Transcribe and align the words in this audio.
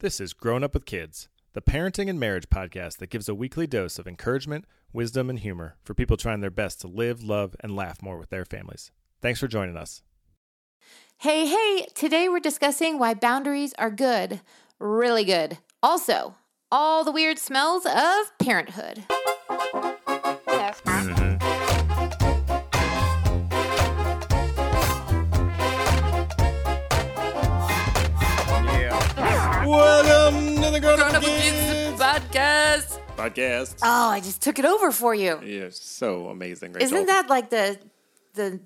This 0.00 0.18
is 0.18 0.32
Growing 0.32 0.64
Up 0.64 0.72
with 0.72 0.86
Kids, 0.86 1.28
the 1.52 1.60
parenting 1.60 2.08
and 2.08 2.18
marriage 2.18 2.48
podcast 2.48 2.96
that 3.00 3.10
gives 3.10 3.28
a 3.28 3.34
weekly 3.34 3.66
dose 3.66 3.98
of 3.98 4.08
encouragement, 4.08 4.64
wisdom, 4.94 5.28
and 5.28 5.38
humor 5.38 5.76
for 5.84 5.92
people 5.92 6.16
trying 6.16 6.40
their 6.40 6.48
best 6.48 6.80
to 6.80 6.88
live, 6.88 7.22
love, 7.22 7.54
and 7.60 7.76
laugh 7.76 8.00
more 8.00 8.16
with 8.16 8.30
their 8.30 8.46
families. 8.46 8.92
Thanks 9.20 9.40
for 9.40 9.46
joining 9.46 9.76
us. 9.76 10.00
Hey, 11.18 11.46
hey, 11.46 11.86
today 11.94 12.30
we're 12.30 12.40
discussing 12.40 12.98
why 12.98 13.12
boundaries 13.12 13.74
are 13.78 13.90
good, 13.90 14.40
really 14.78 15.26
good. 15.26 15.58
Also, 15.82 16.34
all 16.72 17.04
the 17.04 17.12
weird 17.12 17.38
smells 17.38 17.84
of 17.84 18.38
parenthood. 18.38 19.04
Welcome 29.70 30.56
to 30.56 30.70
the 30.72 30.80
Grown 30.80 30.98
Grown 30.98 31.14
Up 31.14 31.22
Kids 31.22 32.00
podcast. 32.00 32.98
podcast. 33.16 33.76
Oh, 33.84 34.08
I 34.08 34.18
just 34.18 34.42
took 34.42 34.58
it 34.58 34.64
over 34.64 34.90
for 34.90 35.14
you. 35.14 35.40
You're 35.44 35.70
so 35.70 36.26
amazing, 36.26 36.72
Rachel. 36.72 36.86
Isn't 36.86 37.06
that 37.06 37.28
like 37.30 37.50
the 37.50 37.78
the 38.34 38.58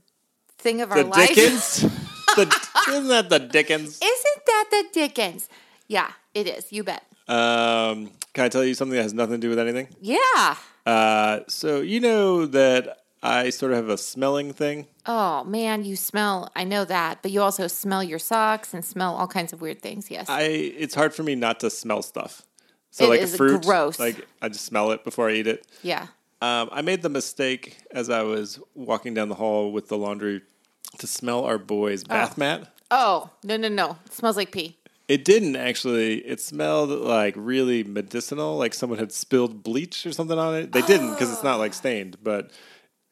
thing 0.56 0.80
of 0.80 0.91
our 0.91 1.02
the 1.02 1.05
life? 1.05 1.28
Dickens? 1.28 1.80
the, 2.37 2.69
isn't 2.88 3.09
that 3.09 3.28
the 3.28 3.38
Dickens? 3.38 4.01
Isn't 4.02 4.47
that 4.47 4.64
the 4.70 4.84
Dickens? 4.95 5.51
Yeah, 5.88 6.11
it 6.33 6.47
is. 6.47 6.73
You 6.73 6.84
bet. 6.84 7.05
Um, 7.28 8.11
can 8.33 8.47
I 8.47 8.48
tell 8.48 8.64
you 8.64 8.73
something 8.73 8.97
that 8.97 9.02
has 9.02 9.12
nothing 9.12 9.34
to 9.34 9.39
do 9.39 9.50
with 9.50 9.59
anything? 9.59 9.89
Yeah. 10.00 10.56
Uh, 10.86 11.41
so 11.48 11.83
you 11.83 12.00
know 12.00 12.47
that 12.47 13.03
I 13.27 13.51
sort 13.51 13.73
of 13.73 13.77
have 13.78 13.88
a 13.88 13.96
smelling 13.98 14.52
thing. 14.52 14.87
Oh 15.06 15.45
man, 15.45 15.84
you 15.84 15.96
smell. 15.96 16.51
I 16.55 16.64
know 16.64 16.84
that, 16.84 17.23
but 17.23 17.30
you 17.30 17.41
also 17.41 17.66
smell 17.69 18.05
your 18.05 18.19
socks 18.19 18.74
and 18.74 18.84
smell 18.84 19.14
all 19.16 19.27
kinds 19.27 19.52
of 19.52 19.60
weird 19.62 19.80
things. 19.80 20.10
Yes. 20.10 20.28
I 20.28 20.42
it's 20.42 20.95
hard 20.95 21.14
for 21.14 21.23
me 21.23 21.34
not 21.34 21.60
to 21.60 21.70
smell 21.70 22.02
stuff. 22.02 22.42
So 22.91 23.06
It 23.06 23.09
like 23.09 23.20
is 23.23 23.34
a 23.34 23.37
fruit, 23.37 23.62
gross. 23.64 23.98
like 23.98 24.27
I 24.42 24.48
just 24.48 24.64
smell 24.67 24.91
it 24.92 25.02
before 25.05 25.28
I 25.30 25.33
eat 25.34 25.47
it. 25.47 25.67
yeah. 25.83 26.08
Um, 26.42 26.69
I 26.72 26.83
made 26.83 27.00
the 27.00 27.08
mistake 27.08 27.78
as 27.91 28.11
I 28.11 28.22
was 28.22 28.61
walking 28.75 29.14
down 29.14 29.30
the 29.30 29.34
hall 29.36 29.72
with 29.72 29.89
the 29.89 29.97
laundry 29.97 30.42
to 30.98 31.06
smell 31.06 31.45
our 31.45 31.56
boy's 31.56 32.05
bath 32.05 32.36
mat. 32.36 32.69
Oh 32.91 33.30
no 33.42 33.56
no 33.56 33.69
no! 33.69 33.97
It 34.05 34.12
smells 34.12 34.36
like 34.36 34.52
pee. 34.52 34.77
It 35.08 35.25
didn't 35.25 35.56
actually. 35.56 36.19
It 36.27 36.41
smelled 36.42 36.91
like 36.91 37.33
really 37.36 37.83
medicinal, 37.84 38.58
like 38.58 38.75
someone 38.75 38.98
had 38.98 39.11
spilled 39.12 39.62
bleach 39.62 40.05
or 40.05 40.12
something 40.12 40.39
on 40.39 40.55
it. 40.55 40.72
They 40.72 40.83
didn't 40.83 41.11
because 41.14 41.33
it's 41.33 41.42
not 41.42 41.58
like 41.58 41.72
stained, 41.72 42.19
but 42.22 42.50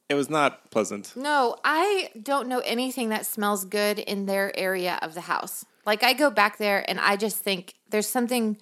it 0.09 0.15
was 0.15 0.29
not 0.31 0.71
pleasant. 0.71 1.13
No, 1.17 1.57
I 1.65 2.11
don't 2.23 2.49
know 2.49 2.61
anything 2.61 3.09
that 3.11 3.25
smells 3.27 3.65
good 3.65 3.99
in 3.99 4.27
their 4.27 4.57
area 4.59 4.99
of 5.03 5.15
the 5.15 5.23
house. 5.23 5.65
Like 5.87 6.03
I 6.03 6.13
go 6.13 6.31
back 6.31 6.59
there 6.59 6.85
and 6.89 7.01
I 7.01 7.17
just 7.17 7.39
think 7.39 7.75
there's 7.91 8.07
something 8.07 8.57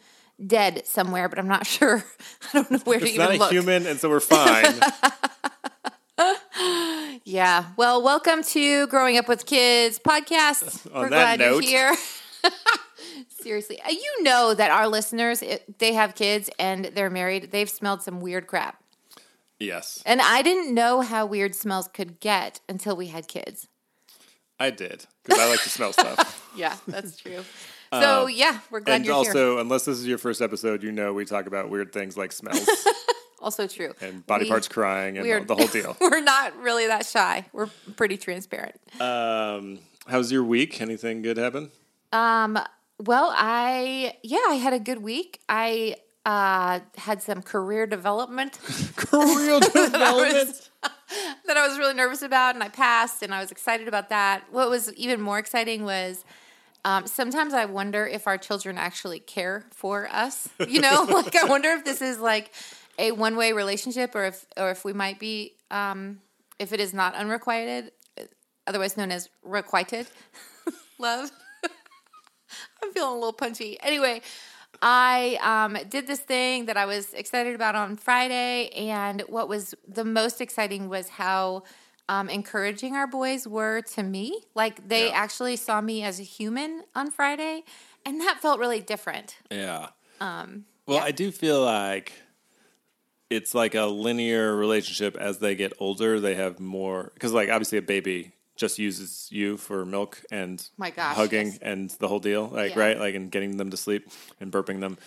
dead 0.46 0.86
somewhere, 0.86 1.28
but 1.28 1.38
I'm 1.38 1.48
not 1.48 1.66
sure. 1.76 2.04
I 2.52 2.62
don't 2.62 2.70
know 2.70 2.78
where 2.84 2.98
to 2.98 3.04
It's 3.04 3.14
even 3.14 3.26
not 3.26 3.34
a 3.34 3.38
look. 3.38 3.50
human, 3.52 3.86
and 3.86 3.98
so 4.00 4.08
we're 4.08 4.20
fine. 4.20 4.74
Yeah. 7.24 7.66
Well, 7.76 8.02
welcome 8.02 8.42
to 8.42 8.86
Growing 8.88 9.16
Up 9.16 9.28
with 9.28 9.46
Kids 9.46 9.98
podcast. 9.98 10.86
On 10.94 11.02
We're 11.02 11.08
that 11.10 11.38
glad 11.38 11.40
note. 11.40 11.64
you're 11.64 11.94
here. 11.94 12.50
Seriously, 13.40 13.80
Uh, 13.82 13.90
you 13.90 14.22
know 14.22 14.52
that 14.54 14.70
our 14.70 14.86
listeners, 14.88 15.42
they 15.78 15.92
have 15.94 16.14
kids 16.14 16.50
and 16.58 16.86
they're 16.86 17.10
married. 17.10 17.50
They've 17.52 17.70
smelled 17.70 18.02
some 18.02 18.20
weird 18.20 18.46
crap. 18.46 18.82
Yes, 19.60 20.02
And 20.06 20.20
I 20.20 20.42
didn't 20.42 20.74
know 20.74 21.02
how 21.02 21.24
weird 21.26 21.54
smells 21.54 21.86
could 21.88 22.18
get 22.18 22.60
until 22.68 22.96
we 22.96 23.06
had 23.08 23.28
kids. 23.28 23.68
I 24.58 24.70
did 24.70 25.06
because 25.24 25.38
I 25.40 25.48
like 25.48 25.62
to 25.62 25.70
smell 25.70 25.92
stuff. 25.92 26.36
Yeah, 26.56 26.76
that's 26.88 27.16
true. 27.16 27.44
So 27.92 28.26
yeah, 28.28 28.60
we're 28.70 28.78
glad 28.80 28.96
and 28.96 29.04
you're 29.04 29.14
also, 29.14 29.52
here. 29.54 29.60
unless 29.60 29.84
this 29.84 29.98
is 29.98 30.06
your 30.06 30.18
first 30.18 30.40
episode, 30.40 30.82
you 30.84 30.92
know 30.92 31.12
we 31.12 31.24
talk 31.24 31.46
about 31.46 31.70
weird 31.70 31.92
things 31.92 32.16
like 32.16 32.30
smells 32.30 32.68
Also 33.40 33.66
true. 33.66 33.94
and 34.00 34.24
body 34.26 34.44
We- 34.44 34.48
parts 34.50 34.68
crying 34.68 35.18
and 35.18 35.26
are- 35.26 35.42
the 35.44 35.56
whole 35.56 35.66
deal. 35.66 35.96
We're 36.00 36.20
not 36.20 36.56
really 36.60 36.86
that 36.86 37.04
shy. 37.06 37.46
We're 37.52 37.66
pretty 37.96 38.16
transparent. 38.16 38.76
Um, 39.00 39.80
how's 40.06 40.30
your 40.30 40.44
week? 40.44 40.80
Anything 40.80 41.20
good 41.22 41.36
happen? 41.36 41.70
Um, 42.12 42.58
well, 43.00 43.32
I 43.36 44.14
yeah, 44.22 44.38
I 44.48 44.54
had 44.54 44.72
a 44.72 44.78
good 44.80 45.02
week. 45.02 45.40
I 45.48 45.96
uh, 46.26 46.80
had 46.96 47.22
some 47.22 47.42
career 47.42 47.86
development 47.86 48.58
Career 48.96 49.60
development. 49.74 50.70
that 51.46 51.56
I 51.56 51.66
was 51.66 51.78
really 51.78 51.94
nervous 51.94 52.22
about, 52.22 52.54
and 52.54 52.64
I 52.64 52.68
passed, 52.68 53.22
and 53.22 53.34
I 53.34 53.40
was 53.40 53.50
excited 53.50 53.88
about 53.88 54.08
that. 54.10 54.44
What 54.50 54.70
was 54.70 54.92
even 54.94 55.20
more 55.20 55.38
exciting 55.38 55.84
was. 55.84 56.24
Um, 56.82 57.06
sometimes 57.06 57.52
I 57.52 57.66
wonder 57.66 58.06
if 58.06 58.26
our 58.26 58.38
children 58.38 58.78
actually 58.78 59.18
care 59.20 59.66
for 59.70 60.08
us. 60.10 60.48
You 60.66 60.80
know, 60.80 61.06
like 61.10 61.36
I 61.36 61.44
wonder 61.44 61.68
if 61.72 61.84
this 61.84 62.00
is 62.00 62.18
like 62.18 62.54
a 62.98 63.12
one-way 63.12 63.52
relationship, 63.52 64.14
or 64.14 64.24
if 64.24 64.46
or 64.56 64.70
if 64.70 64.82
we 64.82 64.94
might 64.94 65.18
be, 65.18 65.56
um, 65.70 66.20
if 66.58 66.72
it 66.72 66.80
is 66.80 66.94
not 66.94 67.14
unrequited, 67.14 67.92
otherwise 68.66 68.96
known 68.96 69.12
as 69.12 69.28
requited 69.42 70.06
love. 70.98 71.30
I'm 72.82 72.92
feeling 72.92 73.10
a 73.10 73.14
little 73.14 73.32
punchy. 73.32 73.78
Anyway, 73.80 74.22
I 74.82 75.38
um, 75.42 75.76
did 75.88 76.06
this 76.06 76.20
thing 76.20 76.66
that 76.66 76.76
I 76.76 76.86
was 76.86 77.12
excited 77.12 77.54
about 77.54 77.74
on 77.74 77.96
Friday, 77.96 78.68
and 78.70 79.22
what 79.28 79.48
was 79.48 79.74
the 79.86 80.04
most 80.04 80.40
exciting 80.40 80.88
was 80.88 81.08
how 81.10 81.64
um, 82.08 82.28
encouraging 82.28 82.96
our 82.96 83.06
boys 83.06 83.46
were 83.46 83.82
to 83.82 84.02
me. 84.02 84.42
Like 84.54 84.88
they 84.88 85.08
Yeah. 85.08 85.12
actually 85.14 85.56
saw 85.56 85.80
me 85.80 86.02
as 86.02 86.18
a 86.18 86.24
human 86.24 86.84
on 86.94 87.10
Friday, 87.10 87.62
and 88.04 88.20
that 88.22 88.40
felt 88.40 88.58
really 88.58 88.80
different. 88.80 89.36
Yeah. 89.50 89.90
Um, 90.20 90.64
Well, 90.86 90.98
yeah. 90.98 91.04
I 91.04 91.10
do 91.12 91.30
feel 91.30 91.62
like 91.62 92.12
it's 93.28 93.54
like 93.54 93.74
a 93.76 93.84
linear 93.84 94.56
relationship 94.56 95.14
as 95.16 95.38
they 95.38 95.54
get 95.54 95.72
older. 95.78 96.18
They 96.18 96.34
have 96.34 96.58
more 96.58 97.12
because, 97.14 97.32
like, 97.32 97.48
obviously, 97.48 97.78
a 97.78 97.82
baby 97.82 98.32
just 98.60 98.78
uses 98.78 99.26
you 99.32 99.56
for 99.56 99.84
milk 99.86 100.22
and 100.30 100.68
My 100.76 100.90
gosh, 100.90 101.16
hugging 101.16 101.46
yes. 101.48 101.58
and 101.62 101.90
the 101.98 102.06
whole 102.08 102.20
deal, 102.20 102.46
like 102.48 102.74
Yeah. 102.74 102.80
right, 102.80 102.98
like 103.00 103.14
and 103.14 103.30
getting 103.30 103.56
them 103.56 103.70
to 103.70 103.76
sleep 103.76 104.08
and 104.38 104.52
burping 104.52 104.80
them. 104.80 104.98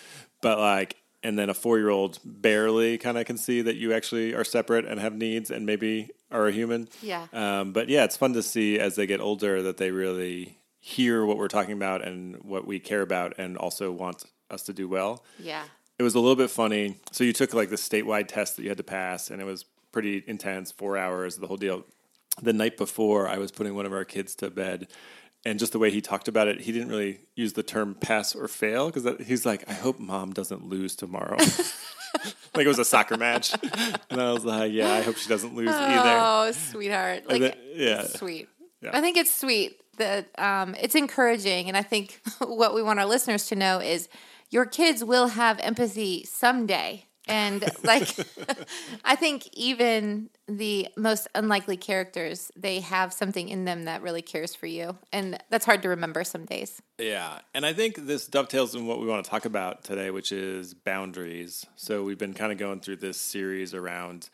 But 0.41 0.57
like, 0.59 0.97
and 1.21 1.37
then 1.39 1.49
a 1.49 1.53
four-year-old 1.53 2.19
barely 2.25 2.97
kind 2.97 3.17
of 3.17 3.25
can 3.25 3.37
see 3.37 3.61
that 3.61 3.75
you 3.75 3.93
actually 3.93 4.33
are 4.33 4.43
separate 4.43 4.85
and 4.85 4.99
have 4.99 5.13
needs 5.15 5.51
and 5.51 5.65
maybe 5.65 6.09
are 6.31 6.47
a 6.47 6.51
human. 6.51 6.89
Yeah. 7.01 7.27
Um, 7.31 7.71
but 7.71 7.87
yeah, 7.87 8.03
it's 8.03 8.17
fun 8.17 8.33
to 8.33 8.43
see 8.43 8.77
as 8.79 8.95
they 8.95 9.05
get 9.05 9.21
older 9.21 9.61
that 9.61 9.77
they 9.77 9.91
really 9.91 10.57
hear 10.79 11.23
what 11.25 11.37
we're 11.37 11.47
talking 11.47 11.73
about 11.73 12.03
and 12.05 12.43
what 12.43 12.67
we 12.67 12.77
care 12.79 13.01
about, 13.01 13.35
and 13.37 13.55
also 13.55 13.89
want 13.91 14.25
us 14.51 14.63
to 14.63 14.73
do 14.73 14.87
well 14.89 15.23
Yeah. 15.39 15.63
it 15.97 16.03
was 16.03 16.13
a 16.15 16.19
little 16.19 16.35
bit 16.35 16.49
funny. 16.49 16.97
So 17.11 17.23
you 17.23 17.31
took 17.33 17.53
like 17.53 17.69
the 17.69 17.77
statewide 17.77 18.27
test 18.27 18.57
that 18.57 18.63
you 18.63 18.69
had 18.69 18.77
to 18.79 18.83
pass, 18.83 19.29
and 19.31 19.41
it 19.41 19.45
was 19.45 19.63
pretty 19.93 20.23
intense, 20.27 20.71
four 20.71 20.97
hours, 20.97 21.37
the 21.37 21.47
whole 21.47 21.55
deal. 21.57 21.85
The 22.41 22.53
night 22.53 22.77
before, 22.77 23.27
I 23.27 23.37
was 23.37 23.51
putting 23.51 23.75
one 23.75 23.85
of 23.85 23.93
our 23.93 24.05
kids 24.05 24.35
to 24.35 24.49
bed, 24.49 24.87
and 25.45 25.59
just 25.59 25.71
the 25.71 25.79
way 25.79 25.91
he 25.91 26.01
talked 26.01 26.27
about 26.27 26.47
it, 26.47 26.61
he 26.61 26.71
didn't 26.71 26.89
really 26.89 27.19
use 27.35 27.53
the 27.53 27.63
term 27.63 27.95
pass 27.95 28.35
or 28.35 28.47
fail 28.47 28.89
because 28.89 29.25
he's 29.27 29.45
like, 29.45 29.69
"I 29.69 29.73
hope 29.73 29.99
mom 29.99 30.33
doesn't 30.33 30.65
lose 30.67 30.95
tomorrow." 30.95 31.37
like 32.55 32.65
it 32.65 32.67
was 32.67 32.79
a 32.79 32.85
soccer 32.85 33.17
match, 33.17 33.53
and 34.09 34.21
I 34.21 34.31
was 34.31 34.45
like, 34.45 34.71
"Yeah, 34.71 34.91
I 34.91 35.01
hope 35.01 35.17
she 35.17 35.29
doesn't 35.29 35.55
lose 35.55 35.69
either." 35.69 36.01
Oh, 36.19 36.51
sweetheart. 36.51 37.27
Like, 37.29 37.41
then- 37.41 37.57
yeah. 37.75 38.03
sweet. 38.07 38.49
Yeah. 38.81 38.91
I 38.93 39.01
think 39.01 39.17
it's 39.17 39.33
sweet 39.33 39.79
that 39.97 40.27
um, 40.37 40.75
it's 40.79 40.95
encouraging. 40.95 41.67
And 41.67 41.77
I 41.77 41.83
think 41.83 42.21
what 42.39 42.73
we 42.73 42.81
want 42.83 42.99
our 42.99 43.05
listeners 43.05 43.47
to 43.47 43.55
know 43.55 43.79
is 43.79 44.09
your 44.49 44.65
kids 44.65 45.03
will 45.03 45.27
have 45.29 45.59
empathy 45.59 46.25
someday. 46.25 47.05
And 47.27 47.63
like, 47.83 48.15
I 49.05 49.15
think 49.15 49.47
even 49.53 50.29
the 50.47 50.89
most 50.97 51.27
unlikely 51.35 51.77
characters, 51.77 52.51
they 52.55 52.81
have 52.81 53.13
something 53.13 53.47
in 53.47 53.65
them 53.65 53.85
that 53.85 54.01
really 54.01 54.21
cares 54.21 54.53
for 54.53 54.65
you. 54.65 54.97
And 55.11 55.41
that's 55.49 55.65
hard 55.65 55.81
to 55.83 55.89
remember 55.89 56.23
some 56.23 56.45
days. 56.45 56.81
Yeah, 56.97 57.39
and 57.53 57.65
I 57.65 57.73
think 57.73 57.95
this 57.95 58.27
dovetails 58.27 58.75
in 58.75 58.87
what 58.87 58.99
we 58.99 59.07
want 59.07 59.23
to 59.23 59.29
talk 59.29 59.45
about 59.45 59.83
today, 59.83 60.11
which 60.11 60.31
is 60.31 60.73
boundaries. 60.73 61.65
So 61.75 62.03
we've 62.03 62.17
been 62.17 62.33
kind 62.33 62.51
of 62.51 62.57
going 62.57 62.81
through 62.81 62.97
this 62.97 63.19
series 63.19 63.73
around 63.73 64.29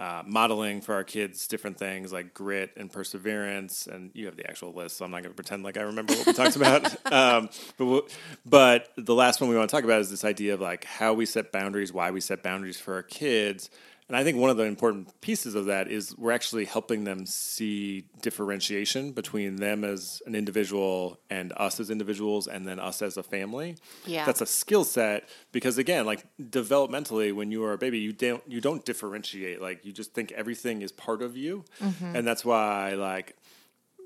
uh, 0.00 0.22
modeling 0.26 0.80
for 0.80 0.94
our 0.94 1.02
kids 1.04 1.48
different 1.48 1.76
things 1.76 2.12
like 2.12 2.32
grit 2.32 2.70
and 2.76 2.92
perseverance, 2.92 3.86
and 3.88 4.10
you 4.14 4.26
have 4.26 4.36
the 4.36 4.48
actual 4.48 4.72
list, 4.72 4.96
so 4.96 5.04
I'm 5.04 5.10
not 5.10 5.22
going 5.22 5.32
to 5.32 5.36
pretend 5.36 5.64
like 5.64 5.76
I 5.76 5.82
remember 5.82 6.14
what 6.14 6.26
we 6.26 6.32
talked 6.32 6.56
about. 6.62 6.84
Um, 7.12 7.48
but 7.76 7.84
we'll- 7.86 8.08
but 8.46 8.90
the 8.96 9.14
last 9.14 9.40
one 9.40 9.50
we 9.50 9.56
want 9.56 9.68
to 9.68 9.74
talk 9.76 9.84
about 9.84 10.00
is 10.00 10.10
this 10.10 10.24
idea 10.24 10.54
of 10.54 10.60
like 10.60 10.84
how 10.84 11.12
we 11.14 11.26
set 11.26 11.50
boundaries, 11.52 11.92
why 11.92 12.10
we 12.10 12.20
set 12.20 12.42
boundaries 12.42 12.78
for 12.78 12.94
our 12.94 13.02
kids. 13.02 13.70
And 14.08 14.16
I 14.16 14.24
think 14.24 14.38
one 14.38 14.48
of 14.48 14.56
the 14.56 14.64
important 14.64 15.20
pieces 15.20 15.54
of 15.54 15.66
that 15.66 15.90
is 15.90 16.16
we're 16.16 16.32
actually 16.32 16.64
helping 16.64 17.04
them 17.04 17.26
see 17.26 18.06
differentiation 18.22 19.12
between 19.12 19.56
them 19.56 19.84
as 19.84 20.22
an 20.26 20.34
individual 20.34 21.20
and 21.28 21.52
us 21.56 21.78
as 21.78 21.90
individuals, 21.90 22.46
and 22.46 22.66
then 22.66 22.78
us 22.80 23.02
as 23.02 23.16
a 23.16 23.22
family. 23.22 23.76
Yeah. 24.06 24.24
that's 24.24 24.40
a 24.40 24.46
skill 24.46 24.84
set 24.84 25.28
because 25.52 25.78
again, 25.78 26.06
like 26.06 26.24
developmentally, 26.40 27.34
when 27.34 27.50
you 27.52 27.64
are 27.64 27.72
a 27.72 27.78
baby, 27.78 27.98
you 27.98 28.12
don't 28.12 28.42
you 28.46 28.60
don't 28.60 28.84
differentiate. 28.84 29.60
Like 29.60 29.84
you 29.84 29.92
just 29.92 30.14
think 30.14 30.32
everything 30.32 30.82
is 30.82 30.90
part 30.90 31.22
of 31.22 31.36
you, 31.36 31.64
mm-hmm. 31.80 32.16
and 32.16 32.26
that's 32.26 32.44
why 32.44 32.94
like 32.94 33.36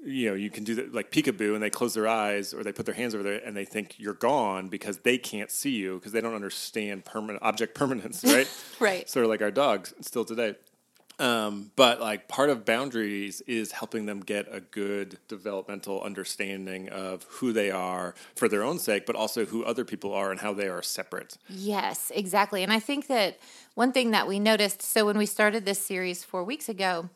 you 0.04 0.28
know, 0.28 0.34
you 0.34 0.50
can 0.50 0.64
do 0.64 0.74
that 0.76 0.92
like 0.92 1.10
peekaboo 1.10 1.54
and 1.54 1.62
they 1.62 1.70
close 1.70 1.94
their 1.94 2.08
eyes 2.08 2.52
or 2.52 2.64
they 2.64 2.72
put 2.72 2.86
their 2.86 2.94
hands 2.94 3.14
over 3.14 3.22
there 3.22 3.40
and 3.44 3.56
they 3.56 3.64
think 3.64 3.94
you're 3.98 4.14
gone 4.14 4.68
because 4.68 4.98
they 4.98 5.16
can't 5.16 5.50
see 5.50 5.70
you 5.70 5.96
because 5.96 6.12
they 6.12 6.20
don't 6.20 6.34
understand 6.34 7.04
permanent 7.04 7.42
object 7.42 7.74
permanence, 7.74 8.24
right? 8.26 8.48
Right. 8.80 9.08
Sort 9.08 9.24
of 9.24 9.30
like 9.30 9.42
our 9.42 9.50
dogs 9.50 9.94
still 10.00 10.24
today. 10.24 10.56
Um, 11.18 11.70
but 11.76 12.00
like 12.00 12.26
part 12.26 12.50
of 12.50 12.64
boundaries 12.64 13.42
is 13.42 13.70
helping 13.70 14.06
them 14.06 14.20
get 14.20 14.48
a 14.50 14.60
good 14.60 15.18
developmental 15.28 16.02
understanding 16.02 16.88
of 16.88 17.24
who 17.28 17.52
they 17.52 17.70
are 17.70 18.14
for 18.34 18.48
their 18.48 18.64
own 18.64 18.78
sake, 18.78 19.06
but 19.06 19.14
also 19.14 19.44
who 19.44 19.64
other 19.64 19.84
people 19.84 20.12
are 20.12 20.32
and 20.32 20.40
how 20.40 20.52
they 20.52 20.68
are 20.68 20.82
separate. 20.82 21.38
Yes, 21.48 22.10
exactly. 22.12 22.64
And 22.64 22.72
I 22.72 22.80
think 22.80 23.06
that 23.06 23.38
one 23.74 23.92
thing 23.92 24.10
that 24.12 24.26
we 24.26 24.40
noticed 24.40 24.82
so 24.82 25.06
when 25.06 25.18
we 25.18 25.26
started 25.26 25.64
this 25.64 25.78
series 25.78 26.24
four 26.24 26.42
weeks 26.42 26.68
ago, 26.68 27.08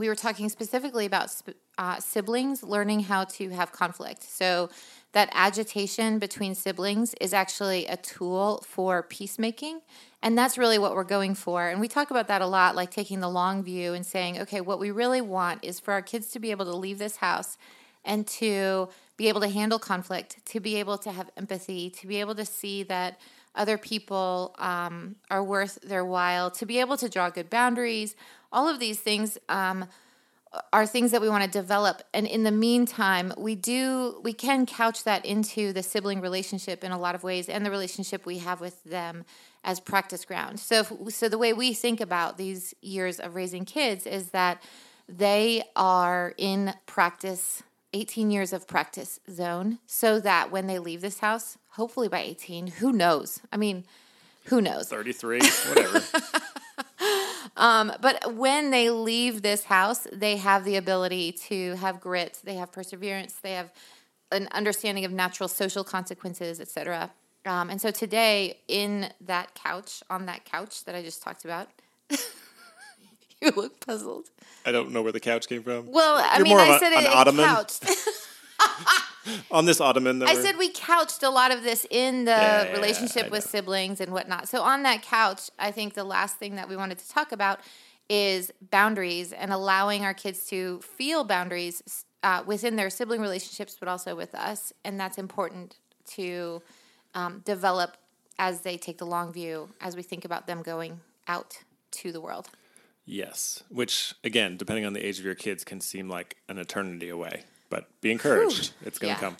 we 0.00 0.08
were 0.08 0.16
talking 0.16 0.48
specifically 0.48 1.06
about 1.06 1.32
uh, 1.78 2.00
siblings 2.00 2.62
learning 2.62 3.00
how 3.00 3.24
to 3.24 3.50
have 3.50 3.70
conflict. 3.70 4.22
So 4.22 4.70
that 5.12 5.28
agitation 5.32 6.18
between 6.18 6.54
siblings 6.54 7.14
is 7.20 7.34
actually 7.34 7.86
a 7.86 7.96
tool 7.96 8.64
for 8.66 9.02
peacemaking. 9.02 9.80
And 10.22 10.36
that's 10.36 10.56
really 10.56 10.78
what 10.78 10.94
we're 10.94 11.04
going 11.04 11.34
for. 11.34 11.68
And 11.68 11.80
we 11.80 11.88
talk 11.88 12.10
about 12.10 12.28
that 12.28 12.42
a 12.42 12.46
lot, 12.46 12.74
like 12.74 12.90
taking 12.90 13.20
the 13.20 13.28
long 13.28 13.62
view 13.62 13.92
and 13.92 14.04
saying, 14.04 14.40
okay, 14.40 14.60
what 14.60 14.78
we 14.78 14.90
really 14.90 15.20
want 15.20 15.64
is 15.64 15.78
for 15.78 15.92
our 15.92 16.02
kids 16.02 16.28
to 16.28 16.38
be 16.38 16.50
able 16.50 16.64
to 16.64 16.76
leave 16.76 16.98
this 16.98 17.16
house 17.16 17.58
and 18.04 18.26
to 18.26 18.88
be 19.16 19.28
able 19.28 19.42
to 19.42 19.48
handle 19.48 19.78
conflict, 19.78 20.44
to 20.46 20.60
be 20.60 20.76
able 20.76 20.96
to 20.98 21.10
have 21.12 21.30
empathy, 21.36 21.90
to 21.90 22.06
be 22.06 22.20
able 22.20 22.34
to 22.34 22.44
see 22.46 22.82
that 22.84 23.20
other 23.54 23.76
people 23.76 24.54
um, 24.58 25.16
are 25.30 25.42
worth 25.42 25.80
their 25.82 26.04
while, 26.04 26.50
to 26.52 26.64
be 26.64 26.78
able 26.80 26.96
to 26.96 27.08
draw 27.08 27.28
good 27.30 27.50
boundaries. 27.50 28.14
All 28.52 28.68
of 28.68 28.80
these 28.80 28.98
things 28.98 29.38
um, 29.48 29.86
are 30.72 30.86
things 30.86 31.12
that 31.12 31.20
we 31.20 31.28
want 31.28 31.44
to 31.44 31.50
develop 31.50 32.02
and 32.12 32.26
in 32.26 32.42
the 32.42 32.50
meantime 32.50 33.32
we 33.38 33.54
do 33.54 34.20
we 34.24 34.32
can 34.32 34.66
couch 34.66 35.04
that 35.04 35.24
into 35.24 35.72
the 35.72 35.82
sibling 35.82 36.20
relationship 36.20 36.82
in 36.82 36.90
a 36.90 36.98
lot 36.98 37.14
of 37.14 37.22
ways 37.22 37.48
and 37.48 37.64
the 37.64 37.70
relationship 37.70 38.26
we 38.26 38.38
have 38.38 38.60
with 38.60 38.82
them 38.84 39.24
as 39.62 39.78
practice 39.78 40.24
ground. 40.24 40.58
So 40.58 40.80
if, 40.80 41.14
so 41.14 41.28
the 41.28 41.38
way 41.38 41.52
we 41.52 41.72
think 41.72 42.00
about 42.00 42.36
these 42.36 42.74
years 42.80 43.20
of 43.20 43.34
raising 43.34 43.64
kids 43.64 44.06
is 44.06 44.30
that 44.30 44.62
they 45.08 45.62
are 45.76 46.34
in 46.36 46.74
practice 46.86 47.62
18 47.92 48.30
years 48.30 48.52
of 48.52 48.66
practice 48.66 49.20
zone 49.30 49.78
so 49.86 50.18
that 50.20 50.50
when 50.50 50.66
they 50.66 50.78
leave 50.78 51.00
this 51.00 51.18
house 51.20 51.58
hopefully 51.70 52.08
by 52.08 52.20
18 52.20 52.66
who 52.66 52.92
knows? 52.92 53.40
I 53.52 53.56
mean 53.56 53.84
who 54.46 54.60
knows? 54.60 54.88
33, 54.88 55.40
whatever. 55.68 56.02
Um, 57.56 57.92
but 58.00 58.34
when 58.34 58.70
they 58.70 58.90
leave 58.90 59.42
this 59.42 59.64
house, 59.64 60.06
they 60.12 60.36
have 60.36 60.64
the 60.64 60.76
ability 60.76 61.32
to 61.48 61.74
have 61.76 62.00
grit, 62.00 62.38
they 62.44 62.54
have 62.54 62.72
perseverance, 62.72 63.34
they 63.34 63.52
have 63.52 63.72
an 64.32 64.48
understanding 64.52 65.04
of 65.04 65.12
natural 65.12 65.48
social 65.48 65.82
consequences, 65.84 66.60
etc. 66.60 67.10
Um, 67.46 67.70
and 67.70 67.80
so 67.80 67.90
today, 67.90 68.58
in 68.68 69.10
that 69.22 69.54
couch, 69.54 70.02
on 70.10 70.26
that 70.26 70.44
couch 70.44 70.84
that 70.84 70.94
I 70.94 71.02
just 71.02 71.22
talked 71.22 71.44
about, 71.44 71.68
you 72.10 73.50
look 73.56 73.80
puzzled. 73.84 74.26
I 74.66 74.72
don't 74.72 74.92
know 74.92 75.02
where 75.02 75.12
the 75.12 75.20
couch 75.20 75.48
came 75.48 75.62
from. 75.62 75.86
Well, 75.90 76.16
I 76.18 76.36
You're 76.36 76.44
mean, 76.44 76.58
I 76.58 76.78
said 76.78 76.92
an 76.92 77.04
it, 77.04 77.08
ottoman? 77.08 77.44
couched. 77.46 77.84
On 79.50 79.64
this 79.64 79.80
ottoman, 79.80 80.22
I 80.22 80.32
we're- 80.34 80.42
said 80.42 80.56
we 80.58 80.70
couched 80.70 81.22
a 81.22 81.30
lot 81.30 81.50
of 81.50 81.62
this 81.62 81.86
in 81.90 82.24
the 82.24 82.30
Yeah, 82.32 82.64
yeah, 82.64 82.72
relationship 82.72 83.26
I 83.26 83.28
with 83.28 83.44
siblings 83.44 84.00
and 84.00 84.12
whatnot. 84.12 84.48
So 84.48 84.62
on 84.62 84.82
that 84.84 85.02
couch, 85.02 85.50
I 85.58 85.70
think 85.70 85.94
the 85.94 86.04
last 86.04 86.36
thing 86.36 86.56
that 86.56 86.68
we 86.68 86.76
wanted 86.76 86.98
to 86.98 87.08
talk 87.08 87.32
about 87.32 87.60
is 88.08 88.52
boundaries 88.70 89.32
and 89.32 89.52
allowing 89.52 90.04
our 90.04 90.14
kids 90.14 90.44
to 90.46 90.80
feel 90.80 91.22
boundaries 91.24 92.04
uh, 92.22 92.42
within 92.44 92.76
their 92.76 92.90
sibling 92.90 93.20
relationships, 93.20 93.76
but 93.78 93.88
also 93.88 94.14
with 94.16 94.34
us, 94.34 94.72
and 94.84 94.98
that's 94.98 95.16
important 95.16 95.76
to 96.06 96.60
um, 97.14 97.40
develop 97.44 97.96
as 98.38 98.62
they 98.62 98.76
take 98.76 98.98
the 98.98 99.06
long 99.06 99.32
view 99.32 99.68
as 99.80 99.94
we 99.96 100.02
think 100.02 100.24
about 100.24 100.46
them 100.46 100.60
going 100.62 101.00
out 101.28 101.58
to 101.92 102.10
the 102.12 102.20
world. 102.20 102.48
Yes, 103.06 103.62
which 103.68 104.14
again, 104.22 104.56
depending 104.56 104.84
on 104.84 104.92
the 104.92 105.04
age 105.04 105.18
of 105.18 105.24
your 105.24 105.34
kids, 105.34 105.64
can 105.64 105.80
seem 105.80 106.08
like 106.08 106.36
an 106.48 106.58
eternity 106.58 107.08
away. 107.08 107.44
But 107.70 107.86
be 108.02 108.10
encouraged; 108.12 108.72
it's 108.84 108.98
going 108.98 109.16
to 109.16 109.22
Yeah. 109.22 109.30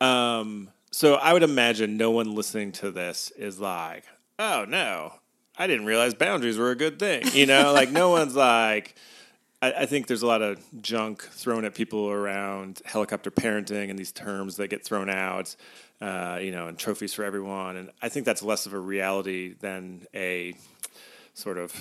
come. 0.00 0.08
Um, 0.08 0.70
so 0.90 1.14
I 1.14 1.32
would 1.32 1.42
imagine 1.42 1.96
no 1.96 2.10
one 2.10 2.34
listening 2.34 2.72
to 2.72 2.90
this 2.90 3.30
is 3.36 3.60
like, 3.60 4.04
"Oh 4.38 4.64
no, 4.66 5.12
I 5.56 5.66
didn't 5.66 5.86
realize 5.86 6.14
boundaries 6.14 6.58
were 6.58 6.70
a 6.70 6.76
good 6.76 6.98
thing." 6.98 7.22
You 7.32 7.46
know, 7.46 7.72
like 7.74 7.90
no 7.90 8.10
one's 8.10 8.34
like. 8.34 8.94
I, 9.62 9.72
I 9.82 9.86
think 9.86 10.06
there's 10.06 10.22
a 10.22 10.26
lot 10.26 10.40
of 10.40 10.58
junk 10.80 11.22
thrown 11.22 11.66
at 11.66 11.74
people 11.74 12.08
around 12.08 12.80
helicopter 12.86 13.30
parenting 13.30 13.90
and 13.90 13.98
these 13.98 14.10
terms 14.10 14.56
that 14.56 14.68
get 14.68 14.82
thrown 14.82 15.10
out, 15.10 15.54
uh, 16.00 16.38
you 16.40 16.50
know, 16.50 16.66
and 16.66 16.78
trophies 16.78 17.12
for 17.12 17.24
everyone. 17.24 17.76
And 17.76 17.90
I 18.00 18.08
think 18.08 18.24
that's 18.24 18.42
less 18.42 18.64
of 18.64 18.72
a 18.72 18.78
reality 18.78 19.52
than 19.60 20.06
a 20.14 20.54
sort 21.34 21.58
of 21.58 21.74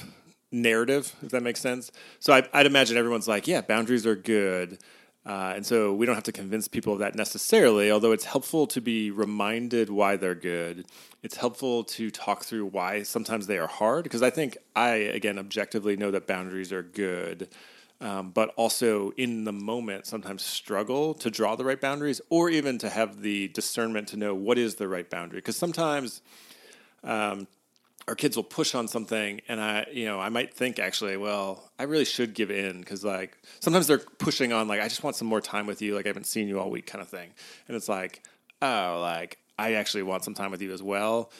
narrative, 0.51 1.15
if 1.21 1.29
that 1.29 1.41
makes 1.41 1.61
sense. 1.61 1.89
So 2.19 2.33
I, 2.33 2.45
I'd 2.51 2.65
imagine 2.65 2.97
everyone's 2.97 3.29
like, 3.29 3.47
yeah, 3.47 3.61
boundaries 3.61 4.05
are 4.05 4.15
good. 4.15 4.77
Uh, 5.25 5.53
and 5.55 5.65
so 5.65 5.93
we 5.93 6.05
don't 6.05 6.15
have 6.15 6.23
to 6.23 6.31
convince 6.31 6.67
people 6.67 6.93
of 6.93 6.99
that 6.99 7.13
necessarily, 7.13 7.91
although 7.91 8.13
it's 8.13 8.25
helpful 8.25 8.65
to 8.65 8.81
be 8.81 9.11
reminded 9.11 9.89
why 9.89 10.15
they're 10.15 10.33
good. 10.33 10.85
It's 11.21 11.35
helpful 11.35 11.83
to 11.83 12.09
talk 12.09 12.43
through 12.43 12.67
why 12.67 13.03
sometimes 13.03 13.45
they 13.45 13.59
are 13.59 13.67
hard, 13.67 14.03
because 14.05 14.23
I 14.23 14.29
think 14.29 14.57
I, 14.75 14.91
again, 14.91 15.37
objectively 15.37 15.97
know 15.97 16.09
that 16.09 16.25
boundaries 16.25 16.71
are 16.71 16.81
good, 16.81 17.49
um, 18.01 18.31
but 18.31 18.53
also 18.55 19.11
in 19.17 19.43
the 19.43 19.51
moment 19.51 20.05
sometimes 20.07 20.41
struggle 20.41 21.13
to 21.15 21.29
draw 21.29 21.55
the 21.55 21.65
right 21.65 21.81
boundaries 21.81 22.21
or 22.29 22.49
even 22.49 22.77
to 22.77 22.89
have 22.89 23.21
the 23.21 23.49
discernment 23.49 24.07
to 24.07 24.17
know 24.17 24.33
what 24.33 24.57
is 24.57 24.75
the 24.75 24.87
right 24.87 25.09
boundary. 25.09 25.39
Because 25.39 25.57
sometimes 25.57 26.21
our 28.09 28.15
kids 28.15 28.35
will 28.35 28.43
push 28.43 28.73
on 28.73 28.87
something 28.87 29.39
and 29.47 29.61
i 29.61 29.85
you 29.93 30.03
know 30.03 30.19
i 30.19 30.29
might 30.29 30.51
think 30.51 30.79
actually 30.79 31.15
well 31.15 31.71
i 31.77 31.83
really 31.83 32.03
should 32.05 32.33
give 32.33 32.49
in 32.49 32.79
because 32.79 33.05
like 33.05 33.37
sometimes 33.59 33.85
they're 33.85 33.99
pushing 33.99 34.51
on 34.51 34.67
like 34.67 34.81
i 34.81 34.87
just 34.87 35.03
want 35.03 35.15
some 35.15 35.27
more 35.27 35.39
time 35.39 35.67
with 35.67 35.79
you 35.79 35.95
like 35.95 36.07
i 36.07 36.09
haven't 36.09 36.25
seen 36.25 36.47
you 36.47 36.59
all 36.59 36.71
week 36.71 36.87
kind 36.87 37.03
of 37.03 37.07
thing. 37.07 37.29
And 37.67 37.77
it's 37.77 37.87
like 37.87 38.23
oh 38.63 38.97
like 38.99 39.37
i 39.59 39.73
actually 39.73 40.01
want 40.01 40.23
some 40.23 40.33
time 40.33 40.49
with 40.49 40.61
you 40.61 40.73
as 40.73 40.81
well 40.81 41.31